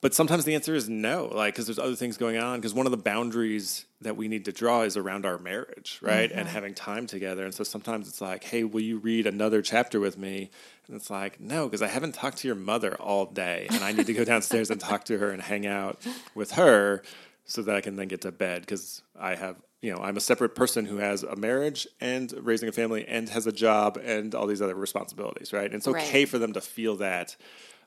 but 0.00 0.14
sometimes 0.14 0.44
the 0.44 0.54
answer 0.54 0.74
is 0.74 0.88
no 0.88 1.30
like 1.32 1.54
because 1.54 1.66
there's 1.66 1.78
other 1.78 1.96
things 1.96 2.16
going 2.16 2.36
on 2.36 2.58
because 2.60 2.74
one 2.74 2.86
of 2.86 2.90
the 2.92 2.96
boundaries 2.98 3.86
that 4.02 4.16
we 4.16 4.28
need 4.28 4.44
to 4.44 4.52
draw 4.52 4.82
is 4.82 4.96
around 4.96 5.24
our 5.24 5.38
marriage 5.38 5.98
right? 6.02 6.30
And 6.30 6.46
having 6.48 6.74
time 6.74 7.06
together. 7.06 7.44
And 7.44 7.54
so 7.54 7.64
sometimes 7.64 8.08
it's 8.08 8.20
like 8.20 8.44
hey 8.44 8.62
will 8.64 8.82
you 8.82 8.98
read 8.98 9.26
another 9.26 9.62
chapter 9.62 9.98
with 10.00 10.18
me? 10.18 10.50
And 10.86 10.96
it's 10.96 11.10
like 11.10 11.40
no 11.40 11.66
because 11.66 11.82
i 11.82 11.88
haven't 11.88 12.14
talked 12.14 12.38
to 12.38 12.48
your 12.48 12.54
mother 12.56 12.94
all 12.96 13.26
day 13.26 13.66
and 13.70 13.82
i 13.82 13.90
need 13.92 14.06
to 14.06 14.12
go 14.12 14.24
downstairs 14.32 14.70
and 14.70 14.80
talk 14.80 15.04
to 15.04 15.18
her 15.18 15.30
and 15.30 15.42
hang 15.42 15.66
out 15.66 15.98
with 16.34 16.52
her 16.52 17.02
so 17.44 17.62
that 17.62 17.74
i 17.74 17.80
can 17.80 17.96
then 17.96 18.06
get 18.08 18.20
to 18.20 18.30
bed 18.30 18.60
because 18.60 19.02
i 19.18 19.34
have 19.34 19.56
you 19.82 19.92
know 19.92 20.00
i'm 20.00 20.16
a 20.16 20.20
separate 20.20 20.54
person 20.54 20.84
who 20.86 20.98
has 20.98 21.24
a 21.24 21.34
marriage 21.34 21.88
and 22.00 22.32
raising 22.42 22.68
a 22.68 22.72
family 22.72 23.04
and 23.08 23.28
has 23.30 23.46
a 23.48 23.52
job 23.52 23.96
and 24.04 24.34
all 24.34 24.46
these 24.46 24.62
other 24.62 24.74
responsibilities 24.76 25.52
right? 25.52 25.66
And 25.66 25.74
it's 25.74 25.88
okay 25.88 26.20
Right. 26.20 26.28
for 26.28 26.38
them 26.38 26.52
to 26.52 26.60
feel 26.60 26.96
that 26.96 27.34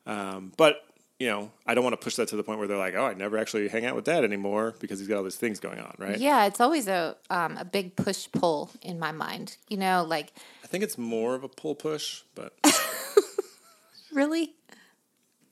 um, 0.05 0.51
but 0.57 0.81
you 1.19 1.27
know, 1.27 1.51
I 1.67 1.75
don't 1.75 1.83
want 1.83 1.99
to 1.99 2.03
push 2.03 2.15
that 2.15 2.29
to 2.29 2.37
the 2.37 2.43
point 2.43 2.59
where 2.59 2.67
they're 2.67 2.77
like, 2.77 2.95
"Oh, 2.95 3.05
I 3.05 3.13
never 3.13 3.37
actually 3.37 3.67
hang 3.67 3.85
out 3.85 3.95
with 3.95 4.05
dad 4.05 4.23
anymore 4.23 4.73
because 4.79 4.99
he's 4.99 5.07
got 5.07 5.17
all 5.17 5.23
these 5.23 5.35
things 5.35 5.59
going 5.59 5.79
on." 5.79 5.93
Right? 5.97 6.17
Yeah, 6.17 6.45
it's 6.45 6.61
always 6.61 6.87
a 6.87 7.17
um, 7.29 7.57
a 7.57 7.65
big 7.65 7.95
push 7.97 8.27
pull 8.31 8.71
in 8.81 8.97
my 8.99 9.11
mind. 9.11 9.57
You 9.67 9.77
know, 9.77 10.05
like 10.07 10.33
I 10.63 10.67
think 10.67 10.83
it's 10.83 10.97
more 10.97 11.35
of 11.35 11.43
a 11.43 11.49
pull 11.49 11.75
push, 11.75 12.21
but 12.35 12.53
really. 14.13 14.55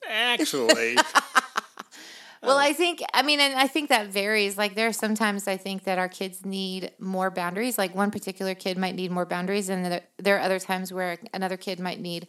actually, 0.09 0.95
Well, 2.43 2.57
I 2.57 2.71
think 2.71 3.01
I 3.13 3.23
mean, 3.23 3.39
and 3.39 3.55
I 3.55 3.67
think 3.67 3.89
that 3.89 4.07
varies. 4.07 4.57
Like 4.57 4.75
there 4.75 4.87
are 4.87 4.93
sometimes 4.93 5.47
I 5.47 5.57
think 5.57 5.83
that 5.83 5.99
our 5.99 6.07
kids 6.07 6.45
need 6.45 6.91
more 6.99 7.29
boundaries. 7.29 7.77
Like 7.77 7.93
one 7.95 8.11
particular 8.11 8.55
kid 8.55 8.77
might 8.77 8.95
need 8.95 9.11
more 9.11 9.25
boundaries, 9.25 9.69
and 9.69 9.85
there, 9.85 10.01
there 10.17 10.37
are 10.37 10.41
other 10.41 10.59
times 10.59 10.93
where 10.93 11.17
another 11.33 11.57
kid 11.57 11.79
might 11.79 11.99
need 11.99 12.27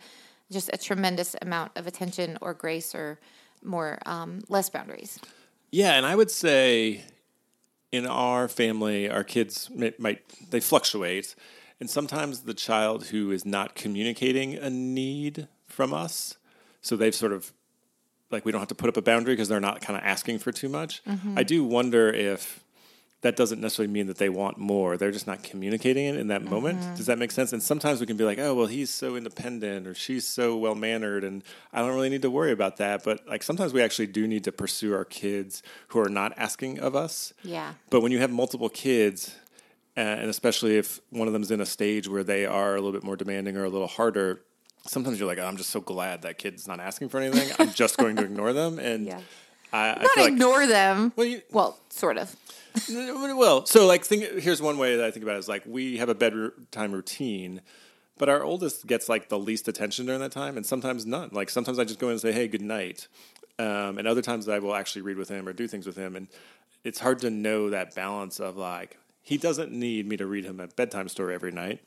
just 0.51 0.71
a 0.73 0.79
tremendous 0.79 1.37
amount 1.43 1.73
of 1.77 1.87
attention 1.87 2.39
or 2.41 2.55
grace 2.55 2.95
or 2.95 3.19
more 3.63 3.99
um, 4.07 4.41
less 4.49 4.71
boundaries. 4.71 5.19
yeah, 5.71 5.95
and 5.95 6.07
I 6.07 6.15
would 6.15 6.31
say 6.31 7.05
in 7.93 8.07
our 8.07 8.49
family, 8.49 9.09
our 9.09 9.25
kids 9.25 9.71
might, 9.75 9.99
might 9.99 10.21
they 10.51 10.61
fluctuate, 10.61 11.35
and 11.81 11.89
sometimes 11.89 12.41
the 12.41 12.55
child 12.55 13.07
who 13.07 13.31
is 13.31 13.45
not 13.45 13.75
communicating 13.75 14.55
a 14.55 14.71
need 14.71 15.49
from 15.67 15.93
us, 15.95 16.37
so 16.81 16.97
they've 16.97 17.15
sort 17.15 17.33
of 17.33 17.53
like 18.31 18.45
we 18.45 18.53
don't 18.53 18.61
have 18.61 18.69
to 18.69 18.75
put 18.75 18.89
up 18.89 18.97
a 18.97 19.03
boundary 19.03 19.35
because 19.35 19.49
they're 19.49 19.61
not 19.61 19.81
kind 19.81 19.97
of 19.97 20.05
asking 20.05 20.39
for 20.39 20.53
too 20.53 20.69
much. 20.69 21.03
I 21.37 21.43
do 21.43 21.65
wonder 21.65 22.11
if 22.11 22.63
that 23.23 23.35
doesn't 23.35 23.61
necessarily 23.61 23.93
mean 23.93 24.07
that 24.07 24.19
they 24.19 24.29
want 24.29 24.59
more. 24.59 24.97
They're 24.97 25.11
just 25.11 25.27
not 25.27 25.43
communicating 25.43 26.07
it 26.07 26.17
in 26.17 26.29
that 26.29 26.43
mm-hmm. 26.43 26.51
moment. 26.51 26.81
Does 26.97 27.07
that 27.07 27.19
make 27.19 27.33
sense? 27.33 27.53
And 27.53 27.63
sometimes 27.63 28.01
we 28.01 28.07
can 28.07 28.17
be 28.17 28.25
like, 28.25 28.39
oh, 28.39 28.55
well, 28.55 28.67
he's 28.67 28.91
so 28.91 29.17
independent 29.17 29.87
or 29.89 29.95
she's 29.95 30.27
so 30.27 30.57
well 30.57 30.77
mannered, 30.77 31.25
and 31.25 31.43
I 31.73 31.81
don't 31.81 31.95
really 31.95 32.11
need 32.11 32.23
to 32.23 32.31
worry 32.31 32.53
about 32.53 32.77
that. 32.77 33.03
But 33.03 33.27
like 33.27 33.43
sometimes 33.43 33.73
we 33.73 33.83
actually 33.83 34.07
do 34.07 34.29
need 34.29 34.45
to 34.45 34.53
pursue 34.53 34.95
our 34.95 35.05
kids 35.05 35.63
who 35.89 35.99
are 36.01 36.09
not 36.09 36.33
asking 36.37 36.79
of 36.79 36.95
us. 36.95 37.33
Yeah. 37.43 37.75
But 37.91 38.03
when 38.03 38.13
you 38.13 38.19
have 38.21 38.31
multiple 38.31 38.69
kids, 38.69 39.35
and 39.97 40.31
especially 40.31 40.77
if 40.77 41.01
one 41.11 41.27
of 41.27 41.33
them's 41.33 41.51
in 41.51 41.61
a 41.61 41.67
stage 41.67 42.07
where 42.07 42.23
they 42.23 42.47
are 42.47 42.75
a 42.75 42.77
little 42.77 42.93
bit 42.93 43.03
more 43.03 43.17
demanding 43.17 43.57
or 43.57 43.65
a 43.65 43.69
little 43.69 43.89
harder. 43.89 44.43
Sometimes 44.87 45.19
you're 45.19 45.27
like, 45.27 45.39
oh, 45.39 45.45
I'm 45.45 45.57
just 45.57 45.71
so 45.71 45.81
glad 45.81 46.23
that 46.23 46.39
kid's 46.39 46.69
not 46.69 46.79
asking 46.79 47.09
for 47.09 47.19
anything. 47.19 47.51
I'm 47.59 47.73
just 47.73 47.97
going 47.97 48.15
to 48.17 48.23
ignore 48.31 48.53
them, 48.53 48.79
and 48.79 49.07
Yeah. 49.07 49.21
I, 49.73 49.91
I 49.91 50.03
Not 50.03 50.11
feel 50.13 50.25
like 50.25 50.33
ignore 50.33 50.67
them. 50.67 51.13
Well, 51.17 51.27
you- 51.27 51.43
well, 51.51 51.79
sort 51.91 52.17
of. 52.17 52.35
well, 52.89 53.67
so 53.67 53.87
like, 53.87 54.05
think, 54.05 54.25
here's 54.41 54.63
one 54.63 54.79
way 54.79 54.97
that 54.97 55.05
I 55.05 55.11
think 55.11 55.23
about 55.23 55.37
it 55.37 55.41
is 55.41 55.49
like 55.49 55.63
we 55.67 55.99
have 55.99 56.09
a 56.09 56.15
bedtime 56.15 56.93
routine, 56.93 57.61
but 58.19 58.29
our 58.29 58.43
oldest 58.43 58.87
gets 58.87 59.09
like 59.09 59.29
the 59.29 59.39
least 59.39 59.69
attention 59.69 60.07
during 60.07 60.21
that 60.21 60.33
time, 60.33 60.57
and 60.57 60.65
sometimes 60.65 61.07
none. 61.07 61.31
Like 61.33 61.51
sometimes 61.51 61.79
I 61.79 61.85
just 61.85 61.99
go 61.99 62.09
in 62.09 62.13
and 62.13 62.21
say, 62.21 62.33
"Hey, 62.33 62.49
good 62.49 62.63
night," 62.63 63.09
um, 63.59 63.99
and 63.99 64.07
other 64.07 64.23
times 64.23 64.49
I 64.49 64.59
will 64.59 64.75
actually 64.75 65.03
read 65.03 65.17
with 65.17 65.29
him 65.29 65.49
or 65.49 65.53
do 65.53 65.69
things 65.69 65.87
with 65.87 65.97
him, 65.97 66.17
and 66.17 66.29
it's 66.85 66.99
hard 66.99 67.21
to 67.21 67.31
know 67.31 67.71
that 67.71 67.95
balance 67.95 68.41
of 68.41 68.57
like 68.57 68.99
he 69.23 69.37
doesn't 69.37 69.73
need 69.73 70.07
me 70.07 70.17
to 70.17 70.27
read 70.27 70.45
him 70.45 70.61
a 70.61 70.69
bedtime 70.69 71.09
story 71.09 71.35
every 71.35 71.53
night, 71.53 71.81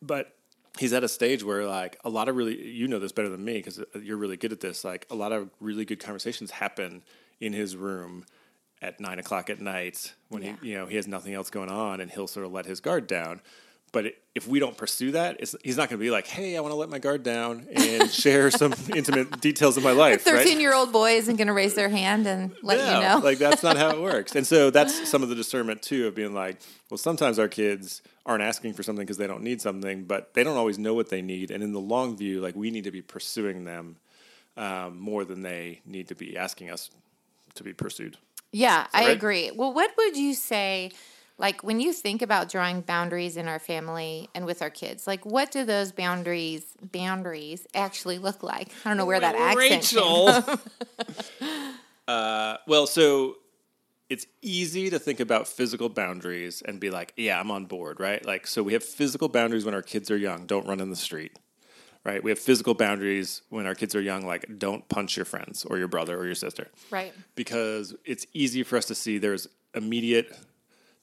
but 0.00 0.34
he's 0.78 0.92
at 0.92 1.04
a 1.04 1.08
stage 1.08 1.44
where 1.44 1.66
like 1.66 1.98
a 2.04 2.08
lot 2.08 2.28
of 2.28 2.36
really 2.36 2.60
you 2.70 2.88
know 2.88 2.98
this 2.98 3.12
better 3.12 3.28
than 3.28 3.44
me 3.44 3.54
because 3.54 3.80
you're 4.00 4.16
really 4.16 4.36
good 4.36 4.52
at 4.52 4.60
this 4.60 4.84
like 4.84 5.06
a 5.10 5.14
lot 5.14 5.32
of 5.32 5.50
really 5.60 5.84
good 5.84 6.00
conversations 6.00 6.50
happen 6.50 7.02
in 7.40 7.52
his 7.52 7.76
room 7.76 8.24
at 8.82 9.00
nine 9.00 9.18
o'clock 9.18 9.48
at 9.48 9.60
night 9.60 10.12
when 10.28 10.42
Yeah. 10.42 10.56
he 10.60 10.68
you 10.70 10.74
know 10.78 10.86
he 10.86 10.96
has 10.96 11.06
nothing 11.06 11.32
else 11.32 11.48
going 11.50 11.70
on 11.70 12.00
and 12.00 12.10
he'll 12.10 12.26
sort 12.26 12.44
of 12.44 12.52
let 12.52 12.66
his 12.66 12.80
guard 12.80 13.06
down 13.06 13.40
but 13.92 14.06
if 14.34 14.48
we 14.48 14.58
don't 14.58 14.76
pursue 14.78 15.10
that 15.12 15.36
it's, 15.38 15.54
he's 15.62 15.76
not 15.76 15.88
going 15.90 15.98
to 16.00 16.04
be 16.04 16.10
like 16.10 16.26
hey 16.26 16.56
i 16.56 16.60
want 16.60 16.72
to 16.72 16.76
let 16.76 16.88
my 16.88 16.98
guard 16.98 17.22
down 17.22 17.66
and 17.74 18.10
share 18.24 18.50
some 18.50 18.74
intimate 18.94 19.40
details 19.40 19.76
of 19.76 19.84
my 19.84 19.92
life 19.92 20.26
right? 20.26 20.34
Thirteen 20.36 20.60
year 20.60 20.74
old 20.74 20.90
boy 20.92 21.12
isn't 21.16 21.36
going 21.36 21.46
to 21.48 21.52
raise 21.52 21.74
their 21.74 21.88
hand 21.90 22.26
and 22.26 22.52
let 22.62 22.78
you 22.78 23.00
know. 23.06 23.20
like 23.22 23.38
that's 23.38 23.62
not 23.62 23.76
how 23.76 23.90
it 23.90 24.00
works. 24.12 24.34
And 24.34 24.46
so 24.46 24.70
that's 24.70 25.08
some 25.08 25.22
of 25.22 25.28
the 25.28 25.34
discernment 25.34 25.82
too 25.82 26.06
of 26.08 26.14
being 26.14 26.32
like, 26.34 26.56
well, 26.90 26.98
sometimes 26.98 27.38
our 27.38 27.48
kids 27.48 28.02
aren't 28.24 28.42
asking 28.42 28.72
for 28.72 28.82
something 28.82 29.04
because 29.04 29.18
they 29.18 29.26
don't 29.26 29.42
need 29.42 29.60
something, 29.60 30.04
but 30.04 30.32
they 30.34 30.42
don't 30.42 30.56
always 30.56 30.78
know 30.78 30.94
what 30.94 31.08
they 31.10 31.20
need. 31.22 31.50
And 31.50 31.62
in 31.62 31.72
the 31.72 31.80
long 31.80 32.16
view, 32.16 32.40
like 32.40 32.56
we 32.56 32.70
need 32.70 32.84
to 32.84 32.90
be 32.90 33.02
pursuing 33.02 33.64
them 33.64 33.96
um, 34.56 34.98
more 34.98 35.24
than 35.24 35.42
they 35.42 35.82
need 35.84 36.08
to 36.08 36.14
be 36.14 36.36
asking 36.36 36.70
us 36.70 36.90
to 37.54 37.62
be 37.64 37.72
pursued. 37.74 38.16
Yeah, 38.52 38.86
I 38.92 39.06
right? 39.06 39.16
agree. 39.16 39.50
Well, 39.50 39.72
what 39.72 39.92
would 39.96 40.16
you 40.16 40.34
say, 40.34 40.92
like 41.38 41.64
when 41.64 41.80
you 41.80 41.92
think 41.92 42.20
about 42.20 42.50
drawing 42.50 42.82
boundaries 42.82 43.36
in 43.36 43.48
our 43.48 43.58
family 43.58 44.28
and 44.34 44.44
with 44.44 44.60
our 44.60 44.70
kids, 44.70 45.06
like 45.06 45.24
what 45.24 45.50
do 45.50 45.64
those 45.64 45.90
boundaries 45.90 46.64
boundaries 46.92 47.66
actually 47.74 48.18
look 48.18 48.42
like? 48.42 48.68
I 48.84 48.90
don't 48.90 48.98
know 48.98 49.06
where 49.06 49.20
that 49.20 49.34
accent 49.34 49.84
came 49.84 50.42
from. 50.42 50.60
uh, 52.08 52.56
well, 52.66 52.86
so 52.86 53.36
it's 54.10 54.26
easy 54.42 54.90
to 54.90 54.98
think 54.98 55.20
about 55.20 55.48
physical 55.48 55.88
boundaries 55.88 56.60
and 56.60 56.78
be 56.78 56.90
like, 56.90 57.14
yeah, 57.16 57.40
I'm 57.40 57.50
on 57.50 57.64
board, 57.64 57.98
right? 57.98 58.22
Like, 58.24 58.46
so 58.46 58.62
we 58.62 58.74
have 58.74 58.84
physical 58.84 59.28
boundaries 59.28 59.64
when 59.64 59.74
our 59.74 59.82
kids 59.82 60.10
are 60.10 60.16
young. 60.18 60.44
Don't 60.44 60.66
run 60.66 60.80
in 60.80 60.90
the 60.90 60.96
street. 60.96 61.38
Right, 62.04 62.22
we 62.22 62.32
have 62.32 62.38
physical 62.38 62.74
boundaries 62.74 63.42
when 63.48 63.64
our 63.64 63.76
kids 63.76 63.94
are 63.94 64.00
young, 64.00 64.26
like 64.26 64.58
don't 64.58 64.88
punch 64.88 65.16
your 65.16 65.24
friends 65.24 65.64
or 65.64 65.78
your 65.78 65.86
brother 65.86 66.18
or 66.18 66.26
your 66.26 66.34
sister. 66.34 66.68
Right. 66.90 67.12
because 67.36 67.94
it's 68.04 68.26
easy 68.32 68.64
for 68.64 68.76
us 68.76 68.86
to 68.86 68.94
see 68.96 69.18
there's 69.18 69.46
immediate, 69.74 70.36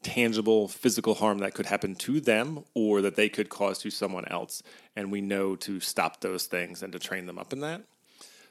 tangible 0.04 0.68
physical 0.68 1.14
harm 1.14 1.40
that 1.40 1.54
could 1.54 1.68
happen 1.68 1.96
to 1.96 2.20
them 2.20 2.66
or 2.74 3.02
that 3.02 3.16
they 3.16 3.30
could 3.30 3.48
cause 3.50 3.80
to 3.80 3.90
someone 3.90 4.26
else. 4.28 4.62
And 4.96 5.10
we 5.10 5.22
know 5.22 5.56
to 5.58 5.80
stop 5.80 6.20
those 6.20 6.48
things 6.48 6.84
and 6.84 6.92
to 6.94 7.00
train 7.00 7.28
them 7.28 7.40
up 7.40 7.54
in 7.54 7.62
that. 7.62 7.82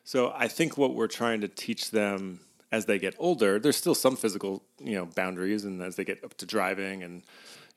So 0.04 0.32
I 0.34 0.48
think 0.48 0.78
what 0.78 0.94
we're 0.94 1.06
trying 1.06 1.42
to 1.42 1.48
teach 1.48 1.90
them 1.90 2.40
as 2.72 2.86
they 2.86 2.98
get 2.98 3.14
older, 3.18 3.58
there's 3.58 3.76
still 3.76 3.94
some 3.94 4.16
physical, 4.16 4.62
you 4.78 4.94
know, 4.94 5.06
boundaries, 5.06 5.64
and 5.64 5.82
as 5.82 5.96
they 5.96 6.04
get 6.04 6.22
up 6.24 6.34
to 6.38 6.46
driving, 6.46 7.02
and 7.02 7.22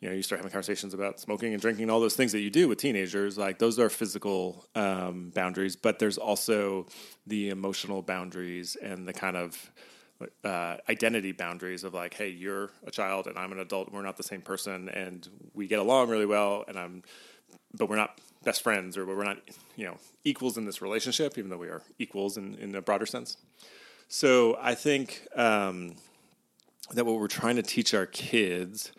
you 0.01 0.09
know, 0.09 0.15
you 0.15 0.23
start 0.23 0.39
having 0.39 0.51
conversations 0.51 0.95
about 0.95 1.19
smoking 1.19 1.53
and 1.53 1.61
drinking, 1.61 1.91
all 1.91 1.99
those 1.99 2.15
things 2.15 2.31
that 2.31 2.39
you 2.39 2.49
do 2.49 2.67
with 2.67 2.79
teenagers, 2.79 3.37
like 3.37 3.59
those 3.59 3.77
are 3.77 3.89
physical 3.89 4.65
um, 4.73 5.29
boundaries. 5.29 5.75
But 5.75 5.99
there's 5.99 6.17
also 6.17 6.87
the 7.27 7.49
emotional 7.49 8.01
boundaries 8.01 8.75
and 8.81 9.07
the 9.07 9.13
kind 9.13 9.37
of 9.37 9.71
uh, 10.43 10.77
identity 10.89 11.31
boundaries 11.33 11.83
of 11.83 11.93
like, 11.93 12.15
hey, 12.15 12.29
you're 12.29 12.71
a 12.85 12.89
child 12.89 13.27
and 13.27 13.37
I'm 13.37 13.51
an 13.51 13.59
adult. 13.59 13.91
We're 13.91 14.01
not 14.01 14.17
the 14.17 14.23
same 14.23 14.41
person, 14.41 14.89
and 14.89 15.27
we 15.53 15.67
get 15.67 15.77
along 15.77 16.09
really 16.09 16.25
well, 16.25 16.65
and 16.67 16.79
I'm, 16.79 17.03
but 17.77 17.87
we're 17.87 17.95
not 17.95 18.19
best 18.43 18.63
friends 18.63 18.97
or 18.97 19.05
we're 19.05 19.23
not, 19.23 19.37
you 19.75 19.85
know, 19.85 19.97
equals 20.23 20.57
in 20.57 20.65
this 20.65 20.81
relationship, 20.81 21.37
even 21.37 21.51
though 21.51 21.57
we 21.57 21.67
are 21.67 21.83
equals 21.99 22.37
in, 22.37 22.55
in 22.55 22.73
a 22.73 22.81
broader 22.81 23.05
sense. 23.05 23.37
So 24.07 24.57
I 24.59 24.73
think 24.73 25.27
um, 25.35 25.95
that 26.91 27.05
what 27.05 27.19
we're 27.19 27.27
trying 27.27 27.57
to 27.57 27.61
teach 27.61 27.93
our 27.93 28.07
kids 28.07 28.91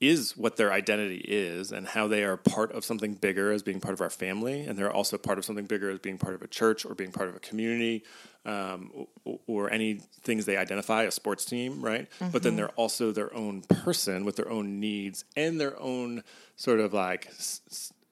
is 0.00 0.34
what 0.34 0.56
their 0.56 0.72
identity 0.72 1.22
is 1.28 1.72
and 1.72 1.88
how 1.88 2.08
they 2.08 2.24
are 2.24 2.36
part 2.36 2.72
of 2.72 2.84
something 2.84 3.14
bigger 3.14 3.52
as 3.52 3.62
being 3.62 3.80
part 3.80 3.92
of 3.92 4.00
our 4.00 4.08
family 4.08 4.62
and 4.62 4.78
they're 4.78 4.90
also 4.90 5.18
part 5.18 5.38
of 5.38 5.44
something 5.44 5.66
bigger 5.66 5.90
as 5.90 5.98
being 5.98 6.16
part 6.16 6.34
of 6.34 6.40
a 6.40 6.46
church 6.46 6.86
or 6.86 6.94
being 6.94 7.12
part 7.12 7.28
of 7.28 7.36
a 7.36 7.40
community 7.40 8.02
um, 8.46 9.06
or, 9.46 9.70
any 9.70 10.00
things 10.22 10.46
they 10.46 10.56
identify 10.56 11.02
a 11.02 11.10
sports 11.10 11.44
team 11.44 11.82
right? 11.82 12.08
But 12.32 12.42
then 12.42 12.56
they're 12.56 12.70
also 12.70 13.12
their 13.12 13.32
own 13.34 13.60
person 13.60 14.24
with 14.24 14.36
their 14.36 14.50
own 14.50 14.80
needs 14.80 15.24
and 15.36 15.60
their 15.60 15.78
own 15.78 16.24
sort 16.56 16.80
of 16.80 16.94
like 16.94 17.30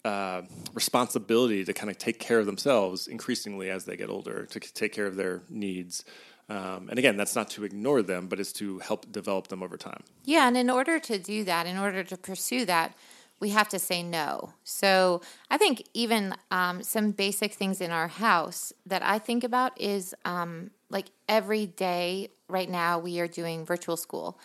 uh, 0.05 0.43
responsibility 0.75 1.65
to 1.65 1.73
kind 1.73 1.91
of 1.91 1.97
take 1.97 2.19
care 2.19 2.39
of 2.39 2.47
themselves 2.47 3.07
increasingly 3.07 3.71
as 3.71 3.87
they 3.87 3.97
get 3.97 4.11
older 4.11 4.45
to 4.47 4.61
take 4.61 4.93
care 4.93 5.07
of 5.07 5.17
their 5.17 5.41
needs 5.49 6.05
um, 6.49 6.89
and 6.89 6.99
again 6.99 7.17
that's 7.17 7.37
not 7.37 7.51
to 7.51 7.65
ignore 7.65 8.03
them 8.03 8.27
but 8.29 8.41
it's 8.41 8.53
to 8.53 8.79
help 8.79 9.11
develop 9.13 9.49
them 9.49 9.63
over 9.63 9.77
time 9.77 10.03
Yeah, 10.25 10.49
and 10.49 10.57
in 10.57 10.71
order 10.71 10.99
to 10.99 11.19
do 11.19 11.45
that, 11.45 11.67
in 11.67 11.77
order 11.79 12.05
to 12.05 12.17
pursue 12.17 12.65
that, 12.67 12.95
we 13.41 13.51
have 13.51 13.69
to 13.71 13.79
say 13.79 14.03
no. 14.03 14.53
So 14.65 15.21
I 15.51 15.59
think 15.59 15.85
even 15.95 16.35
um, 16.51 16.83
some 16.83 17.13
basic 17.13 17.53
things 17.53 17.81
in 17.81 17.91
our 17.91 18.09
house 18.09 18.73
that 18.87 19.03
I 19.03 19.19
think 19.19 19.45
about 19.45 19.81
is 19.81 20.15
um, 20.25 20.71
like 20.91 21.07
every 21.29 21.67
day 21.67 22.31
right 22.49 22.69
now 22.69 22.99
we 22.99 23.21
are 23.21 23.29
doing 23.29 23.65
virtual 23.65 23.97
school, 23.97 24.39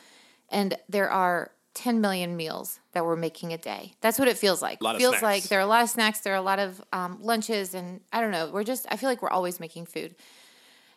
and 0.50 0.78
there 0.88 1.10
are 1.10 1.52
10 1.74 2.02
million 2.02 2.38
meals 2.38 2.80
that 2.92 3.04
we're 3.04 3.16
making 3.16 3.52
a 3.52 3.58
day. 3.58 3.94
That's 4.02 4.20
what 4.20 4.28
it 4.28 4.38
feels 4.38 4.62
like. 4.62 4.82
Lot 4.82 4.96
of 4.96 5.02
feels 5.02 5.18
snacks. 5.18 5.24
like 5.24 5.44
there 5.44 5.58
are 5.58 5.64
a 5.64 5.68
lot 5.68 5.84
of 5.84 5.90
snacks, 5.90 6.20
there 6.20 6.34
are 6.34 6.38
a 6.38 6.42
lot 6.42 6.60
of 6.60 6.82
um, 6.94 7.18
lunches, 7.22 7.74
and 7.74 8.02
I 8.12 8.22
don't 8.22 8.32
know. 8.32 8.52
We're 8.52 8.64
just 8.64 8.86
I 8.90 8.98
feel 8.98 9.10
like 9.10 9.22
we're 9.22 9.30
always 9.30 9.60
making 9.60 9.88
food. 9.88 10.16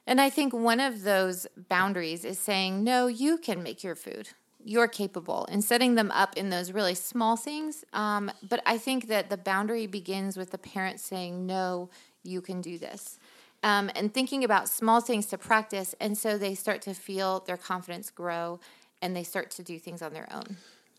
And 0.06 0.20
I 0.20 0.30
think 0.30 0.52
one 0.52 0.80
of 0.80 1.02
those 1.02 1.46
boundaries 1.68 2.24
is 2.24 2.38
saying, 2.38 2.84
no, 2.84 3.08
you 3.08 3.38
can 3.38 3.62
make 3.62 3.82
your 3.82 3.96
food. 3.96 4.28
You're 4.64 4.88
capable 4.88 5.46
and 5.50 5.62
setting 5.64 5.94
them 5.94 6.10
up 6.12 6.36
in 6.36 6.50
those 6.50 6.72
really 6.72 6.94
small 6.94 7.36
things. 7.36 7.84
Um, 7.92 8.30
but 8.48 8.62
I 8.66 8.78
think 8.78 9.08
that 9.08 9.30
the 9.30 9.36
boundary 9.36 9.86
begins 9.86 10.36
with 10.36 10.50
the 10.50 10.58
parent 10.58 11.00
saying, 11.00 11.46
no, 11.46 11.90
you 12.22 12.40
can 12.40 12.60
do 12.60 12.78
this. 12.78 13.18
Um, 13.62 13.90
and 13.96 14.12
thinking 14.12 14.44
about 14.44 14.68
small 14.68 15.00
things 15.00 15.26
to 15.26 15.38
practice. 15.38 15.94
And 16.00 16.16
so 16.16 16.38
they 16.38 16.54
start 16.54 16.82
to 16.82 16.94
feel 16.94 17.40
their 17.40 17.56
confidence 17.56 18.10
grow 18.10 18.60
and 19.02 19.14
they 19.14 19.24
start 19.24 19.50
to 19.52 19.62
do 19.62 19.78
things 19.78 20.02
on 20.02 20.12
their 20.12 20.28
own. 20.32 20.56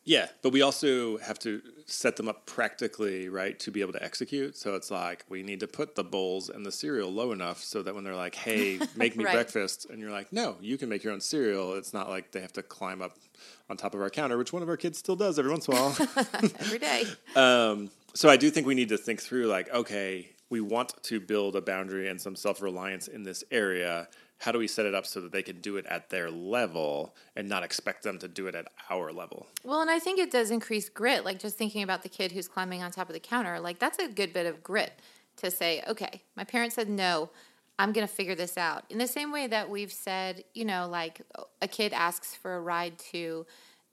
Yeah, 0.08 0.28
but 0.42 0.54
we 0.54 0.62
also 0.62 1.18
have 1.18 1.38
to 1.40 1.62
set 1.86 2.16
them 2.16 2.30
up 2.30 2.46
practically, 2.46 3.28
right, 3.28 3.60
to 3.60 3.72
be 3.72 3.82
able 3.82 3.92
to 3.92 4.02
execute. 4.02 4.56
So 4.56 4.74
it's 4.76 4.90
like 4.90 5.26
we 5.28 5.44
need 5.44 5.60
to 5.60 5.68
put 5.68 5.96
the 5.96 6.04
bowls 6.06 6.48
and 6.48 6.66
the 6.66 6.72
cereal 6.72 7.12
low 7.12 7.34
enough 7.34 7.62
so 7.62 7.84
that 7.84 7.94
when 7.94 8.06
they're 8.06 8.16
like, 8.16 8.34
"Hey, 8.34 8.80
make 8.96 9.18
me 9.18 9.26
Right. 9.26 9.34
breakfast," 9.34 9.86
and 9.90 10.00
you're 10.00 10.10
like, 10.12 10.32
"No, 10.32 10.56
you 10.62 10.78
can 10.78 10.88
make 10.88 11.04
your 11.04 11.12
own 11.12 11.20
cereal." 11.20 11.74
It's 11.74 11.94
not 11.94 12.08
like 12.08 12.32
they 12.32 12.40
have 12.40 12.54
to 12.54 12.64
climb 12.64 13.02
up 13.02 13.18
on 13.70 13.76
top 13.76 13.94
of 13.94 14.02
our 14.02 14.10
counter, 14.10 14.38
which 14.38 14.54
one 14.54 14.64
of 14.64 14.70
our 14.70 14.78
kids 14.78 14.98
still 14.98 15.18
does 15.18 15.38
every 15.38 15.52
once 15.52 15.68
in 15.68 15.74
a 15.74 15.78
while. 15.78 15.96
Every 16.62 16.80
day. 16.80 17.04
um, 17.36 17.92
so 18.14 18.30
I 18.30 18.38
do 18.38 18.50
think 18.50 18.66
we 18.66 18.76
need 18.76 18.90
to 18.90 18.98
think 18.98 19.22
through, 19.22 19.48
like, 19.48 19.70
okay, 19.74 20.30
we 20.50 20.62
want 20.62 20.94
to 21.04 21.20
build 21.20 21.58
a 21.58 21.62
boundary 21.62 22.08
and 22.08 22.20
some 22.20 22.38
self 22.38 22.62
reliance 22.62 23.10
in 23.10 23.24
this 23.24 23.44
area. 23.52 24.08
How 24.40 24.52
do 24.52 24.60
we 24.60 24.68
set 24.68 24.86
it 24.86 24.94
up 24.94 25.06
so 25.06 25.20
that 25.22 25.32
they 25.32 25.42
can 25.42 25.62
do 25.62 25.78
it 25.78 25.86
at 25.88 26.10
their 26.10 26.30
level 26.30 27.16
and 27.36 27.50
not 27.50 27.64
expect 27.64 28.04
them 28.04 28.20
to 28.20 28.28
do 28.28 28.48
it 28.48 28.56
at 28.56 28.68
our 28.90 29.12
level? 29.12 29.48
Well, 29.64 29.82
and 29.82 29.90
I 29.90 30.00
think 30.00 30.20
it 30.20 30.32
does 30.32 30.52
increase 30.52 30.90
grit. 30.90 31.26
Like 31.26 31.40
just 31.40 31.58
thinking 31.58 31.82
about 31.82 32.04
the 32.04 32.10
kid 32.10 32.32
who's 32.32 32.48
climbing 32.48 32.84
on 32.84 32.92
top 32.92 33.10
of 33.10 33.14
the 33.14 33.20
counter, 33.20 33.60
like 33.60 33.80
that's 33.80 33.98
a 33.98 34.08
good 34.08 34.34
bit 34.34 34.46
of 34.46 34.62
grit 34.62 34.94
to 35.38 35.50
say, 35.50 35.84
okay, 35.88 36.22
my 36.36 36.44
parents 36.44 36.76
said 36.76 36.90
no, 36.90 37.30
I'm 37.80 37.92
going 37.94 38.08
to 38.08 38.14
figure 38.14 38.36
this 38.36 38.58
out. 38.58 38.86
In 38.90 38.98
the 38.98 39.08
same 39.08 39.32
way 39.32 39.48
that 39.48 39.70
we've 39.70 39.92
said, 39.92 40.44
you 40.54 40.66
know, 40.66 40.88
like 40.90 41.22
a 41.62 41.68
kid 41.68 41.94
asks 41.94 42.36
for 42.36 42.56
a 42.56 42.62
ride 42.62 42.98
to 43.12 43.46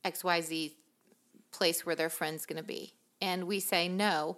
XYZ 0.04 0.72
place 1.52 1.84
where 1.86 1.94
their 1.94 2.10
friend's 2.10 2.46
going 2.46 2.56
to 2.56 2.66
be. 2.66 2.94
And 3.20 3.44
we 3.44 3.60
say 3.60 3.88
no, 3.88 4.36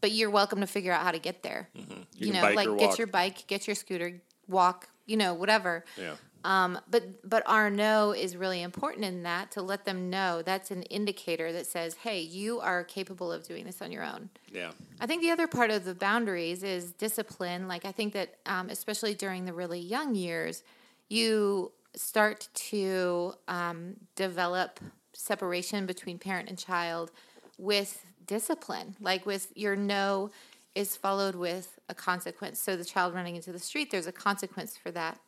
but 0.00 0.12
you're 0.12 0.30
welcome 0.30 0.60
to 0.60 0.66
figure 0.66 0.92
out 0.92 1.02
how 1.02 1.12
to 1.12 1.18
get 1.18 1.42
there. 1.42 1.68
You, 1.74 1.82
Mm-hmm. 1.82 2.00
You 2.14 2.32
can 2.32 2.42
know, 2.42 2.62
like 2.62 2.78
get 2.78 2.98
your 2.98 3.06
bike, 3.06 3.46
get 3.46 3.66
your 3.66 3.74
scooter, 3.74 4.20
walk, 4.48 4.88
you 5.10 5.16
know, 5.16 5.34
whatever. 5.34 5.84
Yeah. 5.98 6.14
Um, 6.42 6.78
but 6.90 7.28
but 7.28 7.42
our 7.46 7.68
no 7.68 8.12
is 8.12 8.34
really 8.36 8.62
important 8.62 9.04
in 9.04 9.24
that 9.24 9.50
to 9.52 9.62
let 9.62 9.84
them 9.84 10.08
know 10.08 10.40
that's 10.40 10.70
an 10.70 10.84
indicator 10.84 11.52
that 11.52 11.66
says, 11.66 11.96
hey, 11.96 12.20
you 12.20 12.60
are 12.60 12.82
capable 12.84 13.30
of 13.30 13.46
doing 13.46 13.66
this 13.66 13.82
on 13.82 13.92
your 13.92 14.04
own. 14.04 14.30
Yeah. 14.50 14.70
I 15.00 15.06
think 15.06 15.20
the 15.20 15.30
other 15.30 15.46
part 15.46 15.70
of 15.70 15.84
the 15.84 15.94
boundaries 15.94 16.62
is 16.62 16.92
discipline. 16.92 17.68
Like 17.68 17.84
I 17.84 17.92
think 17.92 18.14
that 18.14 18.36
um, 18.46 18.70
especially 18.70 19.14
during 19.14 19.44
the 19.44 19.52
really 19.52 19.80
young 19.80 20.14
years, 20.14 20.62
you 21.08 21.72
start 21.94 22.48
to 22.54 23.34
um, 23.48 23.96
develop 24.14 24.80
separation 25.12 25.84
between 25.84 26.18
parent 26.18 26.48
and 26.48 26.56
child 26.56 27.10
with 27.58 28.06
discipline, 28.26 28.96
like 29.00 29.26
with 29.26 29.52
your 29.56 29.76
no 29.76 30.30
is 30.74 30.96
followed 30.96 31.34
with 31.34 31.78
a 31.88 31.94
consequence. 31.94 32.60
So 32.60 32.76
the 32.76 32.84
child 32.84 33.14
running 33.14 33.36
into 33.36 33.52
the 33.52 33.58
street, 33.58 33.90
there's 33.90 34.06
a 34.06 34.12
consequence 34.12 34.76
for 34.76 34.90
that. 34.92 35.18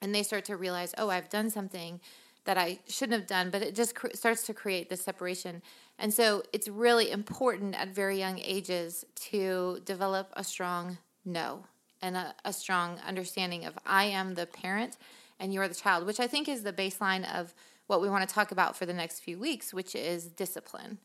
And 0.00 0.14
they 0.14 0.22
start 0.22 0.44
to 0.46 0.56
realize, 0.56 0.94
oh, 0.96 1.10
I've 1.10 1.28
done 1.28 1.50
something 1.50 2.00
that 2.44 2.56
I 2.56 2.78
shouldn't 2.88 3.18
have 3.18 3.28
done, 3.28 3.50
but 3.50 3.62
it 3.62 3.74
just 3.74 3.94
cr- 3.94 4.14
starts 4.14 4.44
to 4.46 4.54
create 4.54 4.88
this 4.88 5.02
separation. 5.02 5.60
And 5.98 6.14
so 6.14 6.42
it's 6.52 6.68
really 6.68 7.10
important 7.10 7.74
at 7.74 7.94
very 7.94 8.18
young 8.18 8.38
ages 8.38 9.04
to 9.30 9.80
develop 9.84 10.32
a 10.34 10.44
strong 10.44 10.98
no 11.24 11.64
and 12.00 12.16
a, 12.16 12.34
a 12.44 12.52
strong 12.52 12.98
understanding 13.06 13.64
of 13.64 13.78
I 13.84 14.04
am 14.04 14.34
the 14.34 14.46
parent 14.46 14.96
and 15.38 15.52
you're 15.52 15.68
the 15.68 15.74
child, 15.74 16.06
which 16.06 16.20
I 16.20 16.26
think 16.26 16.48
is 16.48 16.62
the 16.62 16.72
baseline 16.72 17.30
of 17.34 17.54
what 17.86 18.00
we 18.00 18.08
want 18.08 18.26
to 18.26 18.34
talk 18.34 18.50
about 18.50 18.76
for 18.76 18.86
the 18.86 18.94
next 18.94 19.20
few 19.20 19.38
weeks, 19.38 19.74
which 19.74 19.94
is 19.94 20.26
discipline. 20.26 20.98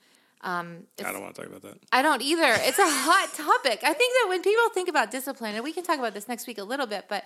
Um, 0.43 0.83
I 0.99 1.11
don't 1.11 1.21
want 1.21 1.35
to 1.35 1.41
talk 1.41 1.49
about 1.49 1.61
that. 1.63 1.79
I 1.91 2.01
don't 2.01 2.21
either. 2.21 2.53
It's 2.59 2.77
a 2.77 2.83
hot 2.85 3.33
topic. 3.33 3.79
I 3.83 3.93
think 3.93 4.13
that 4.13 4.25
when 4.29 4.41
people 4.41 4.69
think 4.73 4.89
about 4.89 5.09
discipline, 5.09 5.55
and 5.55 5.63
we 5.63 5.71
can 5.71 5.83
talk 5.83 5.97
about 5.97 6.13
this 6.13 6.27
next 6.27 6.47
week 6.47 6.57
a 6.57 6.63
little 6.63 6.85
bit, 6.85 7.05
but 7.07 7.23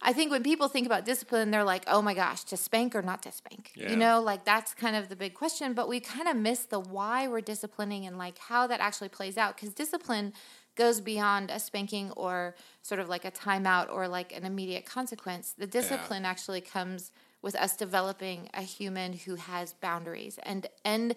I 0.00 0.12
think 0.12 0.30
when 0.30 0.42
people 0.42 0.68
think 0.68 0.86
about 0.86 1.04
discipline, 1.04 1.50
they're 1.50 1.64
like, 1.64 1.84
oh 1.86 2.00
my 2.00 2.14
gosh, 2.14 2.44
to 2.44 2.56
spank 2.56 2.94
or 2.94 3.02
not 3.02 3.22
to 3.22 3.32
spank? 3.32 3.72
Yeah. 3.74 3.90
You 3.90 3.96
know, 3.96 4.20
like 4.20 4.44
that's 4.44 4.74
kind 4.74 4.94
of 4.94 5.08
the 5.08 5.16
big 5.16 5.34
question, 5.34 5.72
but 5.72 5.88
we 5.88 5.98
kind 5.98 6.28
of 6.28 6.36
miss 6.36 6.60
the 6.60 6.78
why 6.78 7.26
we're 7.26 7.40
disciplining 7.40 8.06
and 8.06 8.18
like 8.18 8.38
how 8.38 8.66
that 8.66 8.80
actually 8.80 9.08
plays 9.08 9.36
out 9.36 9.56
because 9.56 9.72
discipline 9.74 10.32
goes 10.76 11.00
beyond 11.00 11.50
a 11.50 11.58
spanking 11.58 12.10
or 12.12 12.54
sort 12.82 13.00
of 13.00 13.08
like 13.08 13.24
a 13.24 13.30
timeout 13.30 13.90
or 13.90 14.06
like 14.06 14.36
an 14.36 14.44
immediate 14.44 14.84
consequence. 14.84 15.54
The 15.56 15.66
discipline 15.66 16.24
yeah. 16.24 16.30
actually 16.30 16.60
comes 16.60 17.10
with 17.40 17.54
us 17.56 17.76
developing 17.76 18.48
a 18.54 18.62
human 18.62 19.12
who 19.12 19.36
has 19.36 19.74
boundaries 19.74 20.38
and 20.42 20.66
and 20.84 21.14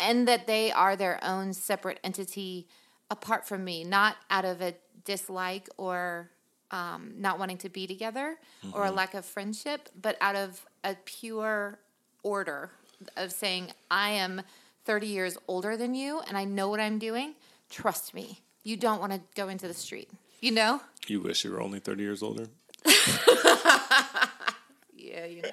and 0.00 0.26
that 0.26 0.46
they 0.46 0.72
are 0.72 0.96
their 0.96 1.22
own 1.22 1.52
separate 1.52 2.00
entity 2.02 2.66
apart 3.10 3.46
from 3.46 3.64
me, 3.64 3.84
not 3.84 4.16
out 4.30 4.44
of 4.44 4.60
a 4.60 4.74
dislike 5.04 5.68
or 5.76 6.30
um, 6.70 7.12
not 7.18 7.38
wanting 7.38 7.58
to 7.58 7.68
be 7.68 7.86
together 7.86 8.38
mm-hmm. 8.64 8.76
or 8.76 8.84
a 8.84 8.86
mm-hmm. 8.88 8.96
lack 8.96 9.14
of 9.14 9.24
friendship, 9.24 9.88
but 10.00 10.16
out 10.20 10.36
of 10.36 10.64
a 10.84 10.96
pure 11.04 11.78
order 12.22 12.70
of 13.16 13.32
saying, 13.32 13.72
I 13.90 14.10
am 14.10 14.42
30 14.84 15.06
years 15.06 15.38
older 15.46 15.76
than 15.76 15.94
you 15.94 16.20
and 16.26 16.36
I 16.36 16.44
know 16.44 16.68
what 16.68 16.80
I'm 16.80 16.98
doing. 16.98 17.34
Trust 17.68 18.14
me 18.14 18.40
you 18.62 18.76
don't 18.76 19.00
want 19.00 19.12
to 19.12 19.20
go 19.34 19.48
into 19.48 19.66
the 19.66 19.74
street. 19.74 20.10
You 20.40 20.52
know? 20.52 20.80
You 21.06 21.20
wish 21.20 21.44
you 21.44 21.52
were 21.52 21.60
only 21.60 21.80
30 21.80 22.02
years 22.02 22.22
older? 22.22 22.46
yeah, 24.96 25.26
you 25.26 25.42
know. 25.42 25.48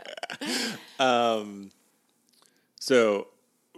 um, 1.05 1.71
so, 2.79 3.27